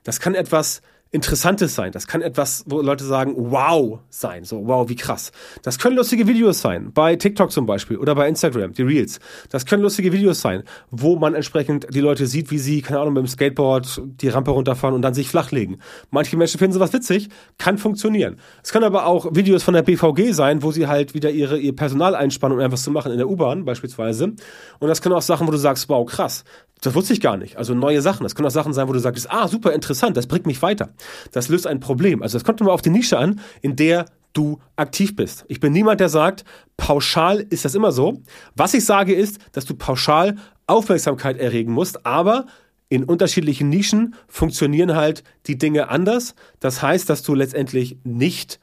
Das 0.04 0.20
kann 0.20 0.34
etwas 0.34 0.82
Interessantes 1.14 1.74
sein. 1.74 1.92
Das 1.92 2.06
kann 2.06 2.22
etwas, 2.22 2.64
wo 2.66 2.80
Leute 2.80 3.04
sagen, 3.04 3.34
wow 3.36 4.00
sein. 4.08 4.44
So, 4.44 4.66
wow, 4.66 4.88
wie 4.88 4.96
krass. 4.96 5.30
Das 5.62 5.78
können 5.78 5.94
lustige 5.94 6.26
Videos 6.26 6.62
sein. 6.62 6.90
Bei 6.94 7.16
TikTok 7.16 7.52
zum 7.52 7.66
Beispiel 7.66 7.98
oder 7.98 8.14
bei 8.14 8.26
Instagram, 8.26 8.72
die 8.72 8.82
Reels. 8.82 9.20
Das 9.50 9.66
können 9.66 9.82
lustige 9.82 10.10
Videos 10.10 10.40
sein, 10.40 10.62
wo 10.90 11.16
man 11.16 11.34
entsprechend 11.34 11.86
die 11.94 12.00
Leute 12.00 12.26
sieht, 12.26 12.50
wie 12.50 12.56
sie, 12.56 12.80
keine 12.80 13.00
Ahnung, 13.00 13.12
mit 13.12 13.24
dem 13.24 13.28
Skateboard 13.28 14.00
die 14.06 14.30
Rampe 14.30 14.52
runterfahren 14.52 14.94
und 14.94 15.02
dann 15.02 15.12
sich 15.12 15.28
flachlegen. 15.28 15.82
Manche 16.10 16.38
Menschen 16.38 16.58
finden 16.58 16.72
sowas 16.72 16.94
witzig, 16.94 17.28
kann 17.58 17.76
funktionieren. 17.76 18.38
Es 18.62 18.72
können 18.72 18.86
aber 18.86 19.04
auch 19.04 19.34
Videos 19.34 19.62
von 19.62 19.74
der 19.74 19.82
BVG 19.82 20.32
sein, 20.32 20.62
wo 20.62 20.72
sie 20.72 20.86
halt 20.86 21.12
wieder 21.12 21.30
ihre, 21.30 21.58
ihr 21.58 21.76
Personal 21.76 22.14
einspannen, 22.14 22.56
um 22.56 22.64
etwas 22.64 22.84
zu 22.84 22.90
machen 22.90 23.12
in 23.12 23.18
der 23.18 23.28
U-Bahn 23.28 23.66
beispielsweise. 23.66 24.32
Und 24.78 24.88
das 24.88 25.02
können 25.02 25.14
auch 25.14 25.20
Sachen, 25.20 25.46
wo 25.46 25.50
du 25.50 25.58
sagst, 25.58 25.90
wow, 25.90 26.06
krass. 26.06 26.44
Das 26.82 26.96
wusste 26.96 27.12
ich 27.12 27.20
gar 27.20 27.36
nicht. 27.36 27.56
Also 27.56 27.74
neue 27.74 28.02
Sachen. 28.02 28.24
Das 28.24 28.34
können 28.34 28.46
auch 28.46 28.52
Sachen 28.52 28.72
sein, 28.72 28.88
wo 28.88 28.92
du 28.92 28.98
sagst, 28.98 29.30
ah, 29.30 29.46
super 29.46 29.72
interessant, 29.72 30.16
das 30.16 30.26
bringt 30.26 30.46
mich 30.46 30.60
weiter. 30.62 30.90
Das 31.32 31.48
löst 31.48 31.66
ein 31.66 31.80
Problem. 31.80 32.22
Also 32.22 32.38
das 32.38 32.44
kommt 32.44 32.60
immer 32.60 32.72
auf 32.72 32.82
die 32.82 32.90
Nische 32.90 33.18
an, 33.18 33.40
in 33.60 33.76
der 33.76 34.06
du 34.32 34.58
aktiv 34.76 35.14
bist. 35.16 35.44
Ich 35.48 35.60
bin 35.60 35.72
niemand, 35.72 36.00
der 36.00 36.08
sagt, 36.08 36.44
pauschal 36.76 37.40
ist 37.50 37.64
das 37.64 37.74
immer 37.74 37.92
so. 37.92 38.22
Was 38.56 38.74
ich 38.74 38.84
sage 38.84 39.14
ist, 39.14 39.38
dass 39.52 39.64
du 39.64 39.74
pauschal 39.74 40.36
Aufmerksamkeit 40.66 41.38
erregen 41.38 41.72
musst, 41.72 42.06
aber 42.06 42.46
in 42.88 43.04
unterschiedlichen 43.04 43.68
Nischen 43.68 44.14
funktionieren 44.28 44.94
halt 44.94 45.22
die 45.46 45.58
Dinge 45.58 45.88
anders. 45.88 46.34
Das 46.60 46.82
heißt, 46.82 47.08
dass 47.08 47.22
du 47.22 47.34
letztendlich 47.34 47.98
nicht 48.04 48.60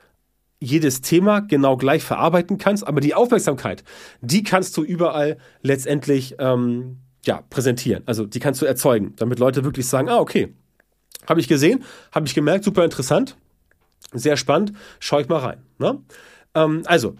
jedes 0.60 1.02
Thema 1.02 1.40
genau 1.40 1.78
gleich 1.78 2.04
verarbeiten 2.04 2.58
kannst, 2.58 2.86
aber 2.86 3.02
die 3.02 3.16
Aufmerksamkeit, 3.16 3.84
die 4.22 4.44
kannst 4.44 4.76
du 4.78 4.84
überall 4.84 5.38
letztendlich 5.62 6.36
ähm, 6.38 6.98
ja, 7.26 7.42
präsentieren. 7.50 8.04
Also 8.06 8.26
die 8.26 8.40
kannst 8.40 8.62
du 8.62 8.66
erzeugen, 8.66 9.14
damit 9.16 9.40
Leute 9.40 9.64
wirklich 9.64 9.88
sagen, 9.88 10.10
ah, 10.10 10.20
okay, 10.20 10.54
habe 11.28 11.40
ich 11.40 11.48
gesehen, 11.48 11.84
habe 12.12 12.28
ich 12.28 12.34
gemerkt, 12.34 12.64
super 12.64 12.84
interessant, 12.84 13.38
sehr 14.14 14.38
spannend, 14.38 14.74
schau 15.00 15.20
ich 15.20 15.30
mal 15.30 15.40
rein. 15.40 15.62
Ne? 15.78 16.00
Ähm, 16.56 16.84
also, 16.86 17.16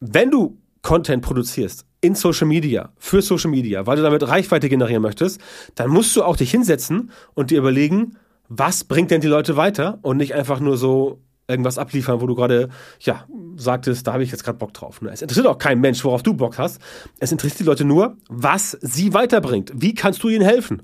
wenn 0.00 0.30
du 0.30 0.58
Content 0.82 1.22
produzierst 1.22 1.86
in 2.00 2.14
Social 2.14 2.46
Media, 2.46 2.92
für 2.98 3.22
Social 3.22 3.50
Media, 3.50 3.86
weil 3.86 3.96
du 3.96 4.02
damit 4.02 4.26
Reichweite 4.28 4.68
generieren 4.68 5.02
möchtest, 5.02 5.40
dann 5.74 5.90
musst 5.90 6.14
du 6.14 6.22
auch 6.22 6.36
dich 6.36 6.50
hinsetzen 6.50 7.10
und 7.32 7.50
dir 7.50 7.58
überlegen, 7.58 8.18
was 8.48 8.84
bringt 8.84 9.10
denn 9.10 9.22
die 9.22 9.26
Leute 9.28 9.56
weiter 9.56 9.98
und 10.02 10.18
nicht 10.18 10.34
einfach 10.34 10.60
nur 10.60 10.76
so 10.76 11.22
irgendwas 11.48 11.78
abliefern, 11.78 12.20
wo 12.20 12.26
du 12.26 12.34
gerade, 12.34 12.68
ja, 13.00 13.26
sagtest, 13.56 14.06
da 14.06 14.14
habe 14.14 14.22
ich 14.22 14.30
jetzt 14.30 14.44
gerade 14.44 14.58
Bock 14.58 14.72
drauf. 14.74 15.00
Ne? 15.02 15.10
Es 15.10 15.22
interessiert 15.22 15.46
auch 15.46 15.58
kein 15.58 15.80
Mensch, 15.80 16.04
worauf 16.04 16.22
du 16.22 16.34
Bock 16.34 16.58
hast. 16.58 16.80
Es 17.18 17.32
interessiert 17.32 17.60
die 17.60 17.64
Leute 17.64 17.84
nur, 17.84 18.16
was 18.28 18.76
sie 18.80 19.14
weiterbringt. 19.14 19.72
Wie 19.74 19.94
kannst 19.94 20.22
du 20.22 20.28
ihnen 20.28 20.44
helfen? 20.44 20.82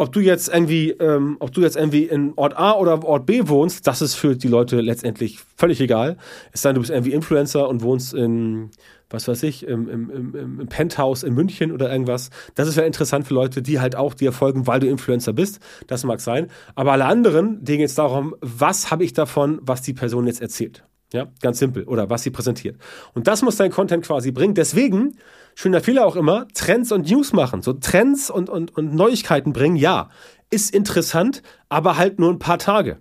Ob 0.00 0.12
du 0.12 0.20
jetzt 0.20 0.48
irgendwie, 0.48 0.90
ähm, 0.92 1.36
ob 1.40 1.52
du 1.52 1.60
jetzt 1.60 1.76
irgendwie 1.76 2.04
in 2.04 2.32
Ort 2.36 2.56
A 2.56 2.72
oder 2.72 3.04
Ort 3.04 3.26
B 3.26 3.42
wohnst, 3.48 3.86
das 3.86 4.00
ist 4.00 4.14
für 4.14 4.34
die 4.34 4.48
Leute 4.48 4.80
letztendlich 4.80 5.38
völlig 5.56 5.80
egal. 5.80 6.16
Es 6.52 6.62
sei 6.62 6.70
denn, 6.70 6.76
du 6.76 6.80
bist 6.80 6.90
irgendwie 6.90 7.12
Influencer 7.12 7.68
und 7.68 7.82
wohnst 7.82 8.14
in 8.14 8.70
was 9.10 9.26
weiß 9.26 9.42
ich, 9.42 9.66
im, 9.66 9.88
im, 9.88 10.10
im, 10.10 10.60
im 10.60 10.68
Penthouse 10.68 11.24
in 11.24 11.34
München 11.34 11.72
oder 11.72 11.90
irgendwas. 11.90 12.30
Das 12.54 12.68
ist 12.68 12.76
ja 12.76 12.84
interessant 12.84 13.26
für 13.26 13.34
Leute, 13.34 13.60
die 13.60 13.80
halt 13.80 13.96
auch 13.96 14.14
dir 14.14 14.32
folgen, 14.32 14.66
weil 14.66 14.80
du 14.80 14.86
Influencer 14.86 15.32
bist. 15.32 15.58
Das 15.88 16.04
mag 16.04 16.20
sein. 16.20 16.46
Aber 16.76 16.92
alle 16.92 17.04
anderen, 17.04 17.62
denen 17.64 17.78
geht 17.78 17.88
es 17.88 17.96
darum, 17.96 18.34
was 18.40 18.90
habe 18.90 19.04
ich 19.04 19.12
davon, 19.12 19.58
was 19.62 19.82
die 19.82 19.92
Person 19.92 20.26
jetzt 20.26 20.40
erzählt. 20.40 20.84
Ja, 21.12 21.26
ganz 21.42 21.58
simpel. 21.58 21.84
Oder 21.84 22.08
was 22.08 22.22
sie 22.22 22.30
präsentiert. 22.30 22.76
Und 23.14 23.26
das 23.26 23.42
muss 23.42 23.56
dein 23.56 23.72
Content 23.72 24.04
quasi 24.04 24.30
bringen. 24.30 24.54
Deswegen, 24.54 25.16
schöner 25.60 25.82
Fehler 25.82 26.06
auch 26.06 26.16
immer, 26.16 26.48
Trends 26.54 26.90
und 26.90 27.10
News 27.10 27.34
machen. 27.34 27.60
So 27.60 27.74
Trends 27.74 28.30
und, 28.30 28.48
und, 28.48 28.74
und 28.76 28.94
Neuigkeiten 28.94 29.52
bringen, 29.52 29.76
ja, 29.76 30.08
ist 30.48 30.74
interessant, 30.74 31.42
aber 31.68 31.98
halt 31.98 32.18
nur 32.18 32.30
ein 32.30 32.38
paar 32.38 32.58
Tage. 32.58 32.98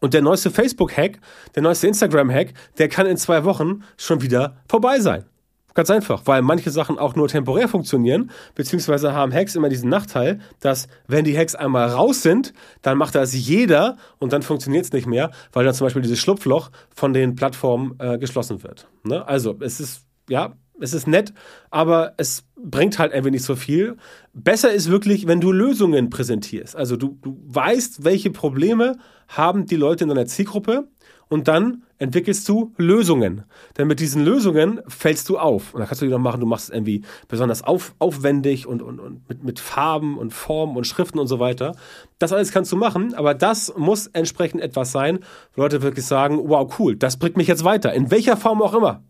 Und 0.00 0.12
der 0.12 0.20
neueste 0.20 0.50
Facebook-Hack, 0.50 1.20
der 1.54 1.62
neueste 1.62 1.86
Instagram-Hack, 1.88 2.52
der 2.76 2.88
kann 2.88 3.06
in 3.06 3.16
zwei 3.16 3.44
Wochen 3.44 3.82
schon 3.96 4.20
wieder 4.20 4.58
vorbei 4.68 5.00
sein. 5.00 5.24
Ganz 5.72 5.90
einfach, 5.90 6.22
weil 6.26 6.42
manche 6.42 6.70
Sachen 6.70 6.98
auch 6.98 7.16
nur 7.16 7.28
temporär 7.28 7.66
funktionieren, 7.66 8.30
beziehungsweise 8.54 9.14
haben 9.14 9.32
Hacks 9.32 9.56
immer 9.56 9.70
diesen 9.70 9.88
Nachteil, 9.88 10.40
dass 10.60 10.86
wenn 11.08 11.24
die 11.24 11.36
Hacks 11.36 11.54
einmal 11.54 11.88
raus 11.88 12.22
sind, 12.22 12.52
dann 12.82 12.98
macht 12.98 13.14
das 13.14 13.32
jeder 13.32 13.96
und 14.18 14.34
dann 14.34 14.42
funktioniert 14.42 14.84
es 14.84 14.92
nicht 14.92 15.06
mehr, 15.06 15.30
weil 15.52 15.64
dann 15.64 15.74
zum 15.74 15.86
Beispiel 15.86 16.02
dieses 16.02 16.18
Schlupfloch 16.18 16.70
von 16.94 17.14
den 17.14 17.34
Plattformen 17.34 17.96
äh, 17.98 18.18
geschlossen 18.18 18.62
wird. 18.62 18.86
Ne? 19.02 19.26
Also 19.26 19.56
es 19.60 19.80
ist, 19.80 20.04
ja, 20.28 20.52
es 20.84 20.94
ist 20.94 21.08
nett, 21.08 21.32
aber 21.70 22.14
es 22.18 22.44
bringt 22.56 22.98
halt 22.98 23.12
ein 23.12 23.24
wenig 23.24 23.42
so 23.42 23.56
viel. 23.56 23.96
Besser 24.32 24.72
ist 24.72 24.90
wirklich, 24.90 25.26
wenn 25.26 25.40
du 25.40 25.50
Lösungen 25.50 26.10
präsentierst. 26.10 26.76
Also 26.76 26.96
du, 26.96 27.18
du 27.22 27.40
weißt, 27.46 28.04
welche 28.04 28.30
Probleme 28.30 28.98
haben 29.28 29.66
die 29.66 29.76
Leute 29.76 30.04
in 30.04 30.08
deiner 30.08 30.26
Zielgruppe 30.26 30.88
und 31.28 31.48
dann 31.48 31.83
entwickelst 31.98 32.48
du 32.48 32.72
Lösungen. 32.76 33.44
Denn 33.78 33.86
mit 33.86 34.00
diesen 34.00 34.24
Lösungen 34.24 34.80
fällst 34.88 35.28
du 35.28 35.38
auf. 35.38 35.74
Und 35.74 35.80
dann 35.80 35.88
kannst 35.88 36.02
du 36.02 36.06
die 36.06 36.12
noch 36.12 36.18
machen, 36.18 36.40
du 36.40 36.46
machst 36.46 36.68
es 36.68 36.74
irgendwie 36.74 37.02
besonders 37.28 37.62
auf, 37.62 37.94
aufwendig 37.98 38.66
und, 38.66 38.82
und, 38.82 39.00
und 39.00 39.28
mit, 39.28 39.44
mit 39.44 39.60
Farben 39.60 40.18
und 40.18 40.32
Formen 40.32 40.76
und 40.76 40.86
Schriften 40.86 41.18
und 41.18 41.26
so 41.26 41.38
weiter. 41.38 41.74
Das 42.18 42.32
alles 42.32 42.52
kannst 42.52 42.72
du 42.72 42.76
machen, 42.76 43.14
aber 43.14 43.34
das 43.34 43.74
muss 43.76 44.06
entsprechend 44.08 44.60
etwas 44.60 44.92
sein, 44.92 45.20
wo 45.54 45.62
Leute 45.62 45.82
wirklich 45.82 46.06
sagen, 46.06 46.40
wow, 46.44 46.72
cool, 46.78 46.96
das 46.96 47.16
bringt 47.16 47.36
mich 47.36 47.48
jetzt 47.48 47.64
weiter. 47.64 47.92
In 47.92 48.10
welcher 48.10 48.36
Form 48.36 48.62
auch 48.62 48.74
immer. 48.74 49.02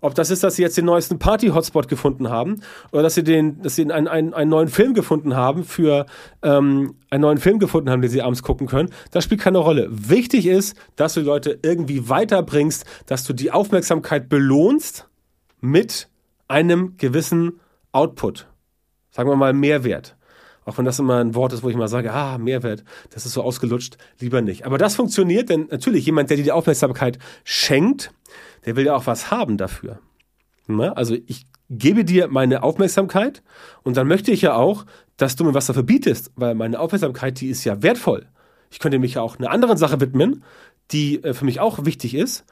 Ob 0.00 0.14
das 0.14 0.30
ist, 0.30 0.42
dass 0.42 0.56
sie 0.56 0.62
jetzt 0.62 0.76
den 0.76 0.84
neuesten 0.84 1.18
Party-Hotspot 1.18 1.88
gefunden 1.88 2.28
haben 2.28 2.60
oder 2.90 3.02
dass 3.02 3.14
sie, 3.14 3.22
den, 3.22 3.62
dass 3.62 3.76
sie 3.76 3.82
einen, 3.82 4.08
einen, 4.08 4.34
einen 4.34 4.50
neuen 4.50 4.68
Film 4.68 4.94
gefunden 4.94 5.36
haben 5.36 5.64
für 5.64 6.06
ähm, 6.42 6.96
einen 7.12 7.20
neuen 7.20 7.38
Film 7.38 7.58
gefunden 7.58 7.90
haben, 7.90 8.00
den 8.00 8.10
sie 8.10 8.22
abends 8.22 8.42
gucken 8.42 8.66
können, 8.66 8.88
das 9.10 9.24
spielt 9.24 9.42
keine 9.42 9.58
Rolle. 9.58 9.86
Wichtig 9.90 10.46
ist, 10.46 10.76
dass 10.96 11.12
du 11.12 11.20
die 11.20 11.26
Leute 11.26 11.58
irgendwie 11.62 12.08
weiterbringst, 12.08 12.86
dass 13.04 13.24
du 13.24 13.34
die 13.34 13.50
Aufmerksamkeit 13.50 14.30
belohnst 14.30 15.08
mit 15.60 16.08
einem 16.48 16.96
gewissen 16.96 17.60
Output. 17.92 18.48
Sagen 19.10 19.28
wir 19.28 19.36
mal 19.36 19.52
Mehrwert. 19.52 20.16
Auch 20.64 20.78
wenn 20.78 20.86
das 20.86 20.98
immer 20.98 21.18
ein 21.18 21.34
Wort 21.34 21.52
ist, 21.52 21.62
wo 21.62 21.68
ich 21.68 21.76
mal 21.76 21.88
sage, 21.88 22.12
ah, 22.12 22.38
Mehrwert, 22.38 22.82
das 23.10 23.26
ist 23.26 23.32
so 23.32 23.42
ausgelutscht, 23.42 23.98
lieber 24.18 24.40
nicht. 24.40 24.64
Aber 24.64 24.78
das 24.78 24.94
funktioniert, 24.94 25.50
denn 25.50 25.68
natürlich 25.70 26.06
jemand, 26.06 26.30
der 26.30 26.38
dir 26.38 26.44
die 26.44 26.52
Aufmerksamkeit 26.52 27.18
schenkt, 27.44 28.10
der 28.64 28.76
will 28.76 28.86
ja 28.86 28.96
auch 28.96 29.06
was 29.06 29.30
haben 29.30 29.58
dafür. 29.58 29.98
Ne? 30.66 30.96
Also 30.96 31.14
ich 31.26 31.46
gebe 31.68 32.04
dir 32.04 32.28
meine 32.28 32.62
Aufmerksamkeit 32.62 33.42
und 33.82 33.96
dann 33.96 34.06
möchte 34.06 34.30
ich 34.30 34.42
ja 34.42 34.54
auch, 34.54 34.86
dass 35.22 35.36
du 35.36 35.44
mir 35.44 35.54
was 35.54 35.66
dafür 35.66 35.84
bietest, 35.84 36.32
weil 36.34 36.56
meine 36.56 36.80
Aufmerksamkeit, 36.80 37.40
die 37.40 37.46
ist 37.46 37.62
ja 37.62 37.80
wertvoll. 37.80 38.26
Ich 38.70 38.80
könnte 38.80 38.98
mich 38.98 39.14
ja 39.14 39.22
auch 39.22 39.38
einer 39.38 39.52
anderen 39.52 39.76
Sache 39.78 40.00
widmen, 40.00 40.42
die 40.90 41.22
äh, 41.22 41.32
für 41.32 41.44
mich 41.44 41.60
auch 41.60 41.84
wichtig 41.84 42.16
ist 42.16 42.44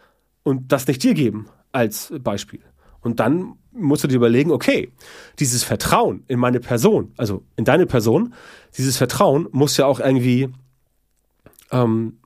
und 0.45 0.71
das 0.71 0.87
nicht 0.87 1.03
dir 1.03 1.15
geben 1.15 1.49
als 1.73 2.13
Beispiel. 2.23 2.61
Und 3.01 3.19
dann 3.19 3.55
musst 3.73 4.05
du 4.05 4.09
dir 4.09 4.15
überlegen, 4.15 4.53
okay, 4.53 4.93
dieses 5.41 5.65
Vertrauen 5.65 6.23
in 6.29 6.39
meine 6.39 6.61
Person, 6.61 7.13
also 7.17 7.43
in 7.57 7.65
deine 7.65 7.87
Person, 7.87 8.35
dieses 8.77 8.97
Vertrauen 8.97 9.49
muss 9.51 9.77
ja 9.77 9.87
auch 9.87 9.99
irgendwie 9.99 10.51
ähm, 11.73 12.19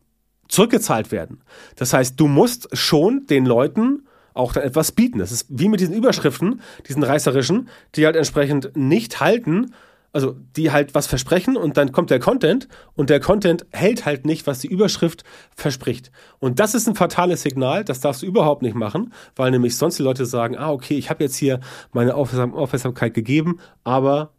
zurückgezahlt 0.48 1.10
werden. 1.10 1.40
Das 1.76 1.94
heißt, 1.94 2.20
du 2.20 2.26
musst 2.26 2.68
schon 2.76 3.26
den 3.30 3.46
Leuten 3.46 4.06
auch 4.34 4.52
dann 4.52 4.64
etwas 4.64 4.92
bieten. 4.92 5.20
Das 5.20 5.32
ist 5.32 5.46
wie 5.48 5.70
mit 5.70 5.80
diesen 5.80 5.94
Überschriften, 5.94 6.60
diesen 6.86 7.02
reißerischen, 7.02 7.70
die 7.94 8.04
halt 8.04 8.16
entsprechend 8.16 8.76
nicht 8.76 9.20
halten, 9.20 9.72
also 10.14 10.36
die 10.56 10.70
halt 10.70 10.94
was 10.94 11.08
versprechen 11.08 11.56
und 11.56 11.76
dann 11.76 11.90
kommt 11.92 12.10
der 12.10 12.20
Content 12.20 12.68
und 12.94 13.10
der 13.10 13.18
Content 13.18 13.66
hält 13.72 14.06
halt 14.06 14.24
nicht, 14.24 14.46
was 14.46 14.60
die 14.60 14.68
Überschrift 14.68 15.24
verspricht. 15.56 16.12
Und 16.38 16.60
das 16.60 16.74
ist 16.74 16.88
ein 16.88 16.94
fatales 16.94 17.42
Signal, 17.42 17.84
das 17.84 18.00
darfst 18.00 18.22
du 18.22 18.26
überhaupt 18.26 18.62
nicht 18.62 18.76
machen, 18.76 19.12
weil 19.34 19.50
nämlich 19.50 19.76
sonst 19.76 19.98
die 19.98 20.04
Leute 20.04 20.24
sagen, 20.24 20.56
ah, 20.56 20.70
okay, 20.70 20.96
ich 20.96 21.10
habe 21.10 21.24
jetzt 21.24 21.36
hier 21.36 21.58
meine 21.92 22.14
Aufmerksamkeit 22.14 23.12
gegeben, 23.12 23.58
aber 23.82 24.30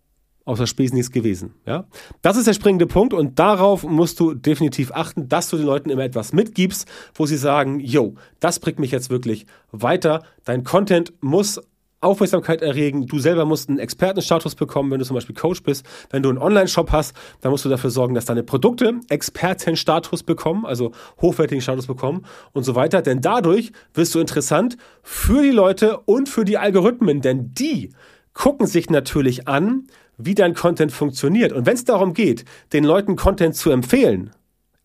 außer 0.46 0.66
Spesen 0.66 0.96
nichts 0.96 1.12
gewesen. 1.12 1.56
Ja? 1.66 1.86
Das 2.22 2.38
ist 2.38 2.48
der 2.48 2.54
springende 2.54 2.88
Punkt 2.88 3.14
und 3.14 3.38
darauf 3.38 3.84
musst 3.84 4.20
du 4.20 4.34
definitiv 4.34 4.92
achten, 4.94 5.28
dass 5.28 5.50
du 5.50 5.58
den 5.58 5.66
Leuten 5.66 5.90
immer 5.90 6.04
etwas 6.04 6.32
mitgibst, 6.32 6.88
wo 7.16 7.26
sie 7.26 7.38
sagen, 7.38 7.80
yo, 7.82 8.16
das 8.40 8.60
bringt 8.60 8.80
mich 8.80 8.92
jetzt 8.92 9.10
wirklich 9.10 9.46
weiter. 9.72 10.24
Dein 10.46 10.64
Content 10.64 11.14
muss 11.20 11.60
Aufmerksamkeit 12.06 12.62
erregen. 12.62 13.08
Du 13.08 13.20
selber 13.20 13.46
musst 13.46 13.70
einen 13.70 13.80
Expertenstatus 13.80 14.56
bekommen, 14.56 14.92
wenn 14.92 15.00
du 15.00 15.06
zum 15.06 15.16
Beispiel 15.16 15.36
Coach 15.36 15.64
bist. 15.64 15.86
Wenn 16.10 16.24
du 16.24 16.30
einen 16.30 16.38
Online-Shop 16.38 16.92
hast, 16.92 17.16
dann 17.42 17.52
musst 17.52 17.66
du 17.66 17.70
dafür 17.70 17.90
sorgen, 17.90 18.16
dass 18.16 18.26
deine 18.26 18.44
Produkte 18.44 18.94
Expertenstatus 19.10 20.24
bekommen, 20.24 20.66
also 20.66 20.92
hochwertigen 21.22 21.62
Status 21.62 21.88
bekommen 21.88 22.26
und 22.54 22.64
so 22.64 22.76
weiter. 22.76 23.02
Denn 23.02 23.22
dadurch 23.22 23.72
wirst 23.94 24.16
du 24.16 24.20
interessant 24.20 24.78
für 25.02 25.42
die 25.42 25.52
Leute 25.52 26.00
und 26.00 26.30
für 26.30 26.46
die 26.46 26.58
Algorithmen, 26.58 27.22
denn 27.22 27.54
die 27.54 27.92
gucken 28.34 28.68
sich 28.68 28.90
natürlich 28.90 29.48
an, 29.48 29.88
wie 30.18 30.36
dein 30.36 30.54
Content 30.54 30.92
funktioniert. 30.92 31.52
Und 31.52 31.66
wenn 31.66 31.74
es 31.74 31.86
darum 31.86 32.14
geht, 32.14 32.46
den 32.74 32.84
Leuten 32.84 33.16
Content 33.16 33.56
zu 33.56 33.72
empfehlen, 33.72 34.32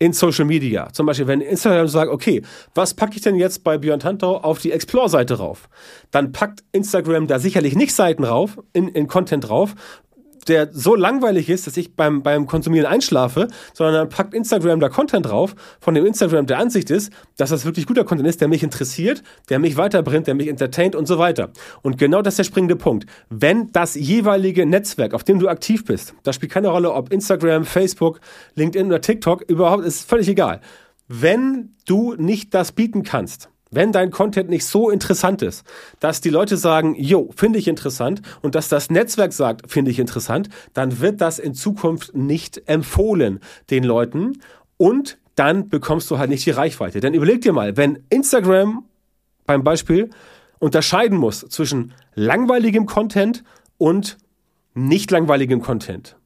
in 0.00 0.14
Social 0.14 0.47
Media. 0.47 0.88
Zum 0.92 1.07
Beispiel, 1.07 1.26
wenn 1.26 1.42
Instagram 1.42 1.87
sagt, 1.87 2.11
okay, 2.11 2.42
was 2.75 2.95
packe 2.95 3.16
ich 3.16 3.23
denn 3.23 3.37
jetzt 3.37 3.62
bei 3.62 3.78
Björn 3.78 4.00
Tantau 4.00 4.38
auf 4.38 4.59
die 4.59 4.73
Explore-Seite 4.73 5.35
rauf? 5.35 5.69
Dann 6.11 6.33
packt 6.33 6.64
Instagram 6.73 7.26
da 7.26 7.38
sicherlich 7.38 7.76
nicht 7.76 7.95
Seiten 7.95 8.25
rauf, 8.25 8.59
in, 8.73 8.88
in 8.88 9.07
Content 9.07 9.49
drauf, 9.49 9.75
der 10.49 10.70
so 10.73 10.94
langweilig 10.94 11.49
ist, 11.49 11.66
dass 11.66 11.76
ich 11.76 11.97
beim, 11.97 12.23
beim 12.23 12.47
Konsumieren 12.47 12.87
einschlafe, 12.87 13.49
sondern 13.73 13.94
dann 13.94 14.09
packt 14.09 14.35
Instagram 14.35 14.80
da 14.80 14.88
Content 14.88 15.26
drauf, 15.26 15.54
von 15.80 15.94
dem 15.94 16.06
Instagram 16.06 16.47
der 16.47 16.59
Ansicht 16.59 16.90
ist, 16.90 17.12
dass 17.37 17.50
das 17.50 17.64
wirklich 17.64 17.87
guter 17.87 18.04
Content 18.04 18.28
ist, 18.28 18.40
der 18.40 18.49
mich 18.49 18.62
interessiert, 18.62 19.23
der 19.49 19.59
mich 19.59 19.76
weiterbringt, 19.76 20.26
der 20.26 20.35
mich 20.35 20.49
entertaint 20.49 20.94
und 20.94 21.06
so 21.06 21.18
weiter. 21.18 21.50
Und 21.82 21.99
genau 21.99 22.23
das 22.23 22.35
ist 22.35 22.38
der 22.38 22.44
springende 22.44 22.76
Punkt. 22.76 23.06
Wenn 23.28 23.70
das 23.73 23.94
jeweilige 23.94 24.66
Netzwerk, 24.66 25.14
auf 25.14 25.25
dem 25.25 25.38
du 25.38 25.49
aktiv 25.49 25.85
bist, 25.85 26.14
das 26.23 26.37
spielt 26.37 26.52
keine 26.52 26.68
Rolle, 26.68 26.92
ob 26.92 27.12
Instagram, 27.12 27.64
Facebook, 27.64 28.20
LinkedIn 28.54 28.87
oder 28.87 29.00
TikTok, 29.00 29.42
überhaupt 29.42 29.85
ist 29.85 30.09
völlig 30.09 30.28
egal. 30.28 30.61
Wenn 31.09 31.75
du 31.87 32.14
nicht 32.14 32.54
das 32.54 32.73
bieten 32.73 33.02
kannst, 33.02 33.49
wenn 33.70 33.92
dein 33.92 34.10
Content 34.10 34.50
nicht 34.50 34.64
so 34.64 34.90
interessant 34.90 35.42
ist, 35.42 35.64
dass 36.00 36.20
die 36.20 36.30
Leute 36.30 36.56
sagen, 36.56 36.94
jo, 36.96 37.30
finde 37.34 37.58
ich 37.58 37.68
interessant 37.68 38.22
und 38.42 38.54
dass 38.54 38.68
das 38.68 38.90
Netzwerk 38.90 39.32
sagt, 39.32 39.70
finde 39.70 39.90
ich 39.90 39.98
interessant, 39.98 40.48
dann 40.74 41.00
wird 41.00 41.20
das 41.20 41.38
in 41.38 41.54
Zukunft 41.54 42.14
nicht 42.14 42.68
empfohlen 42.68 43.40
den 43.70 43.84
Leuten 43.84 44.40
und 44.76 45.18
dann 45.36 45.68
bekommst 45.68 46.10
du 46.10 46.18
halt 46.18 46.30
nicht 46.30 46.44
die 46.44 46.50
Reichweite. 46.50 47.00
Denn 47.00 47.14
überleg 47.14 47.40
dir 47.40 47.52
mal, 47.52 47.76
wenn 47.76 48.04
Instagram 48.10 48.84
beim 49.46 49.64
Beispiel 49.64 50.10
unterscheiden 50.58 51.16
muss 51.16 51.40
zwischen 51.48 51.92
langweiligem 52.14 52.86
Content 52.86 53.44
und 53.78 54.18
nicht 54.74 55.10
langweiligem 55.10 55.62
Content, 55.62 56.16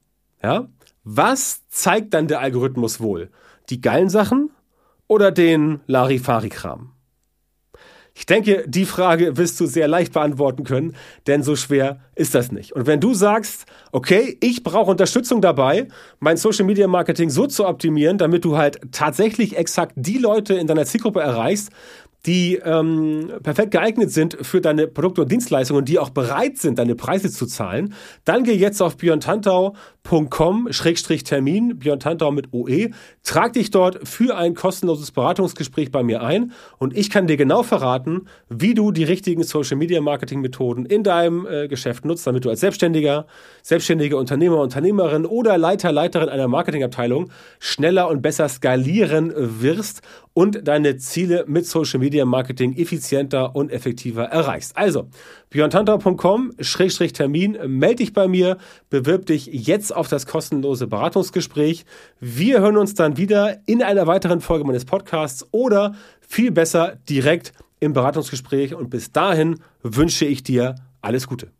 ja, 0.42 0.68
was 1.04 1.68
zeigt 1.68 2.14
dann 2.14 2.28
der 2.28 2.40
Algorithmus 2.40 3.00
wohl? 3.00 3.30
Die 3.70 3.80
geilen 3.80 4.08
Sachen 4.08 4.50
oder 5.06 5.30
den 5.30 5.80
Larifari-Kram? 5.86 6.94
Ich 8.16 8.26
denke, 8.26 8.64
die 8.68 8.84
Frage 8.84 9.36
wirst 9.36 9.58
du 9.58 9.66
sehr 9.66 9.88
leicht 9.88 10.12
beantworten 10.12 10.62
können, 10.62 10.94
denn 11.26 11.42
so 11.42 11.56
schwer 11.56 11.98
ist 12.14 12.34
das 12.34 12.52
nicht. 12.52 12.72
Und 12.72 12.86
wenn 12.86 13.00
du 13.00 13.12
sagst, 13.12 13.66
okay, 13.90 14.38
ich 14.40 14.62
brauche 14.62 14.90
Unterstützung 14.92 15.40
dabei, 15.40 15.88
mein 16.20 16.36
Social 16.36 16.64
Media 16.64 16.86
Marketing 16.86 17.28
so 17.28 17.48
zu 17.48 17.66
optimieren, 17.66 18.16
damit 18.16 18.44
du 18.44 18.56
halt 18.56 18.80
tatsächlich 18.92 19.56
exakt 19.56 19.94
die 19.96 20.18
Leute 20.18 20.54
in 20.54 20.68
deiner 20.68 20.84
Zielgruppe 20.84 21.20
erreichst, 21.20 21.70
die 22.26 22.54
ähm, 22.64 23.32
perfekt 23.42 23.72
geeignet 23.72 24.10
sind 24.10 24.38
für 24.40 24.60
deine 24.60 24.86
Produkte 24.86 25.22
und 25.22 25.32
Dienstleistungen 25.32 25.80
und 25.80 25.88
die 25.88 25.98
auch 25.98 26.10
bereit 26.10 26.58
sind, 26.58 26.78
deine 26.78 26.94
Preise 26.94 27.30
zu 27.30 27.46
zahlen, 27.46 27.94
dann 28.24 28.44
geh 28.44 28.54
jetzt 28.54 28.80
auf 28.80 28.96
björntantau.com-termin, 30.04 31.78
Björn 31.78 31.98
Tantau 31.98 32.30
mit 32.30 32.52
OE, 32.52 32.90
trag 33.22 33.54
dich 33.54 33.70
dort 33.70 34.06
für 34.06 34.36
ein 34.36 34.54
kostenloses 34.54 35.10
Beratungsgespräch 35.10 35.90
bei 35.90 36.02
mir 36.02 36.22
ein 36.22 36.52
und 36.78 36.96
ich 36.96 37.10
kann 37.10 37.26
dir 37.26 37.36
genau 37.36 37.62
verraten, 37.62 38.28
wie 38.48 38.74
du 38.74 38.92
die 38.92 39.04
richtigen 39.04 39.42
Social 39.42 39.76
Media 39.76 40.00
Marketing 40.00 40.40
Methoden 40.40 40.86
in 40.86 41.02
deinem 41.02 41.46
äh, 41.46 41.68
Geschäft 41.68 42.04
nutzt, 42.04 42.26
damit 42.26 42.44
du 42.44 42.50
als 42.50 42.60
Selbstständiger, 42.60 43.26
selbstständige 43.62 44.16
Unternehmer, 44.16 44.60
Unternehmerin 44.60 45.26
oder 45.26 45.58
Leiter, 45.58 45.90
Leiterin 45.90 46.28
einer 46.28 46.48
Marketingabteilung 46.48 47.30
schneller 47.58 48.08
und 48.08 48.22
besser 48.22 48.48
skalieren 48.48 49.32
wirst 49.34 50.02
und 50.34 50.66
deine 50.66 50.96
Ziele 50.98 51.44
mit 51.46 51.66
Social 51.66 52.00
Media 52.00 52.24
Marketing 52.24 52.76
effizienter 52.76 53.56
und 53.56 53.70
effektiver 53.70 54.24
erreichst. 54.24 54.76
Also, 54.76 55.08
björntantau.com-termin, 55.54 57.58
melde 57.68 57.96
dich 57.96 58.12
bei 58.12 58.26
mir, 58.26 58.58
bewirb 58.90 59.26
dich 59.26 59.46
jetzt 59.46 59.94
auf 59.94 60.08
das 60.08 60.26
kostenlose 60.26 60.88
Beratungsgespräch. 60.88 61.84
Wir 62.18 62.60
hören 62.60 62.76
uns 62.76 62.94
dann 62.94 63.16
wieder 63.16 63.58
in 63.64 63.80
einer 63.80 64.08
weiteren 64.08 64.40
Folge 64.40 64.64
meines 64.64 64.84
Podcasts 64.84 65.46
oder 65.52 65.94
viel 66.20 66.50
besser 66.50 66.94
direkt 67.08 67.52
im 67.78 67.92
Beratungsgespräch 67.92 68.74
und 68.74 68.90
bis 68.90 69.12
dahin 69.12 69.60
wünsche 69.84 70.24
ich 70.24 70.42
dir 70.42 70.74
alles 71.02 71.28
Gute. 71.28 71.53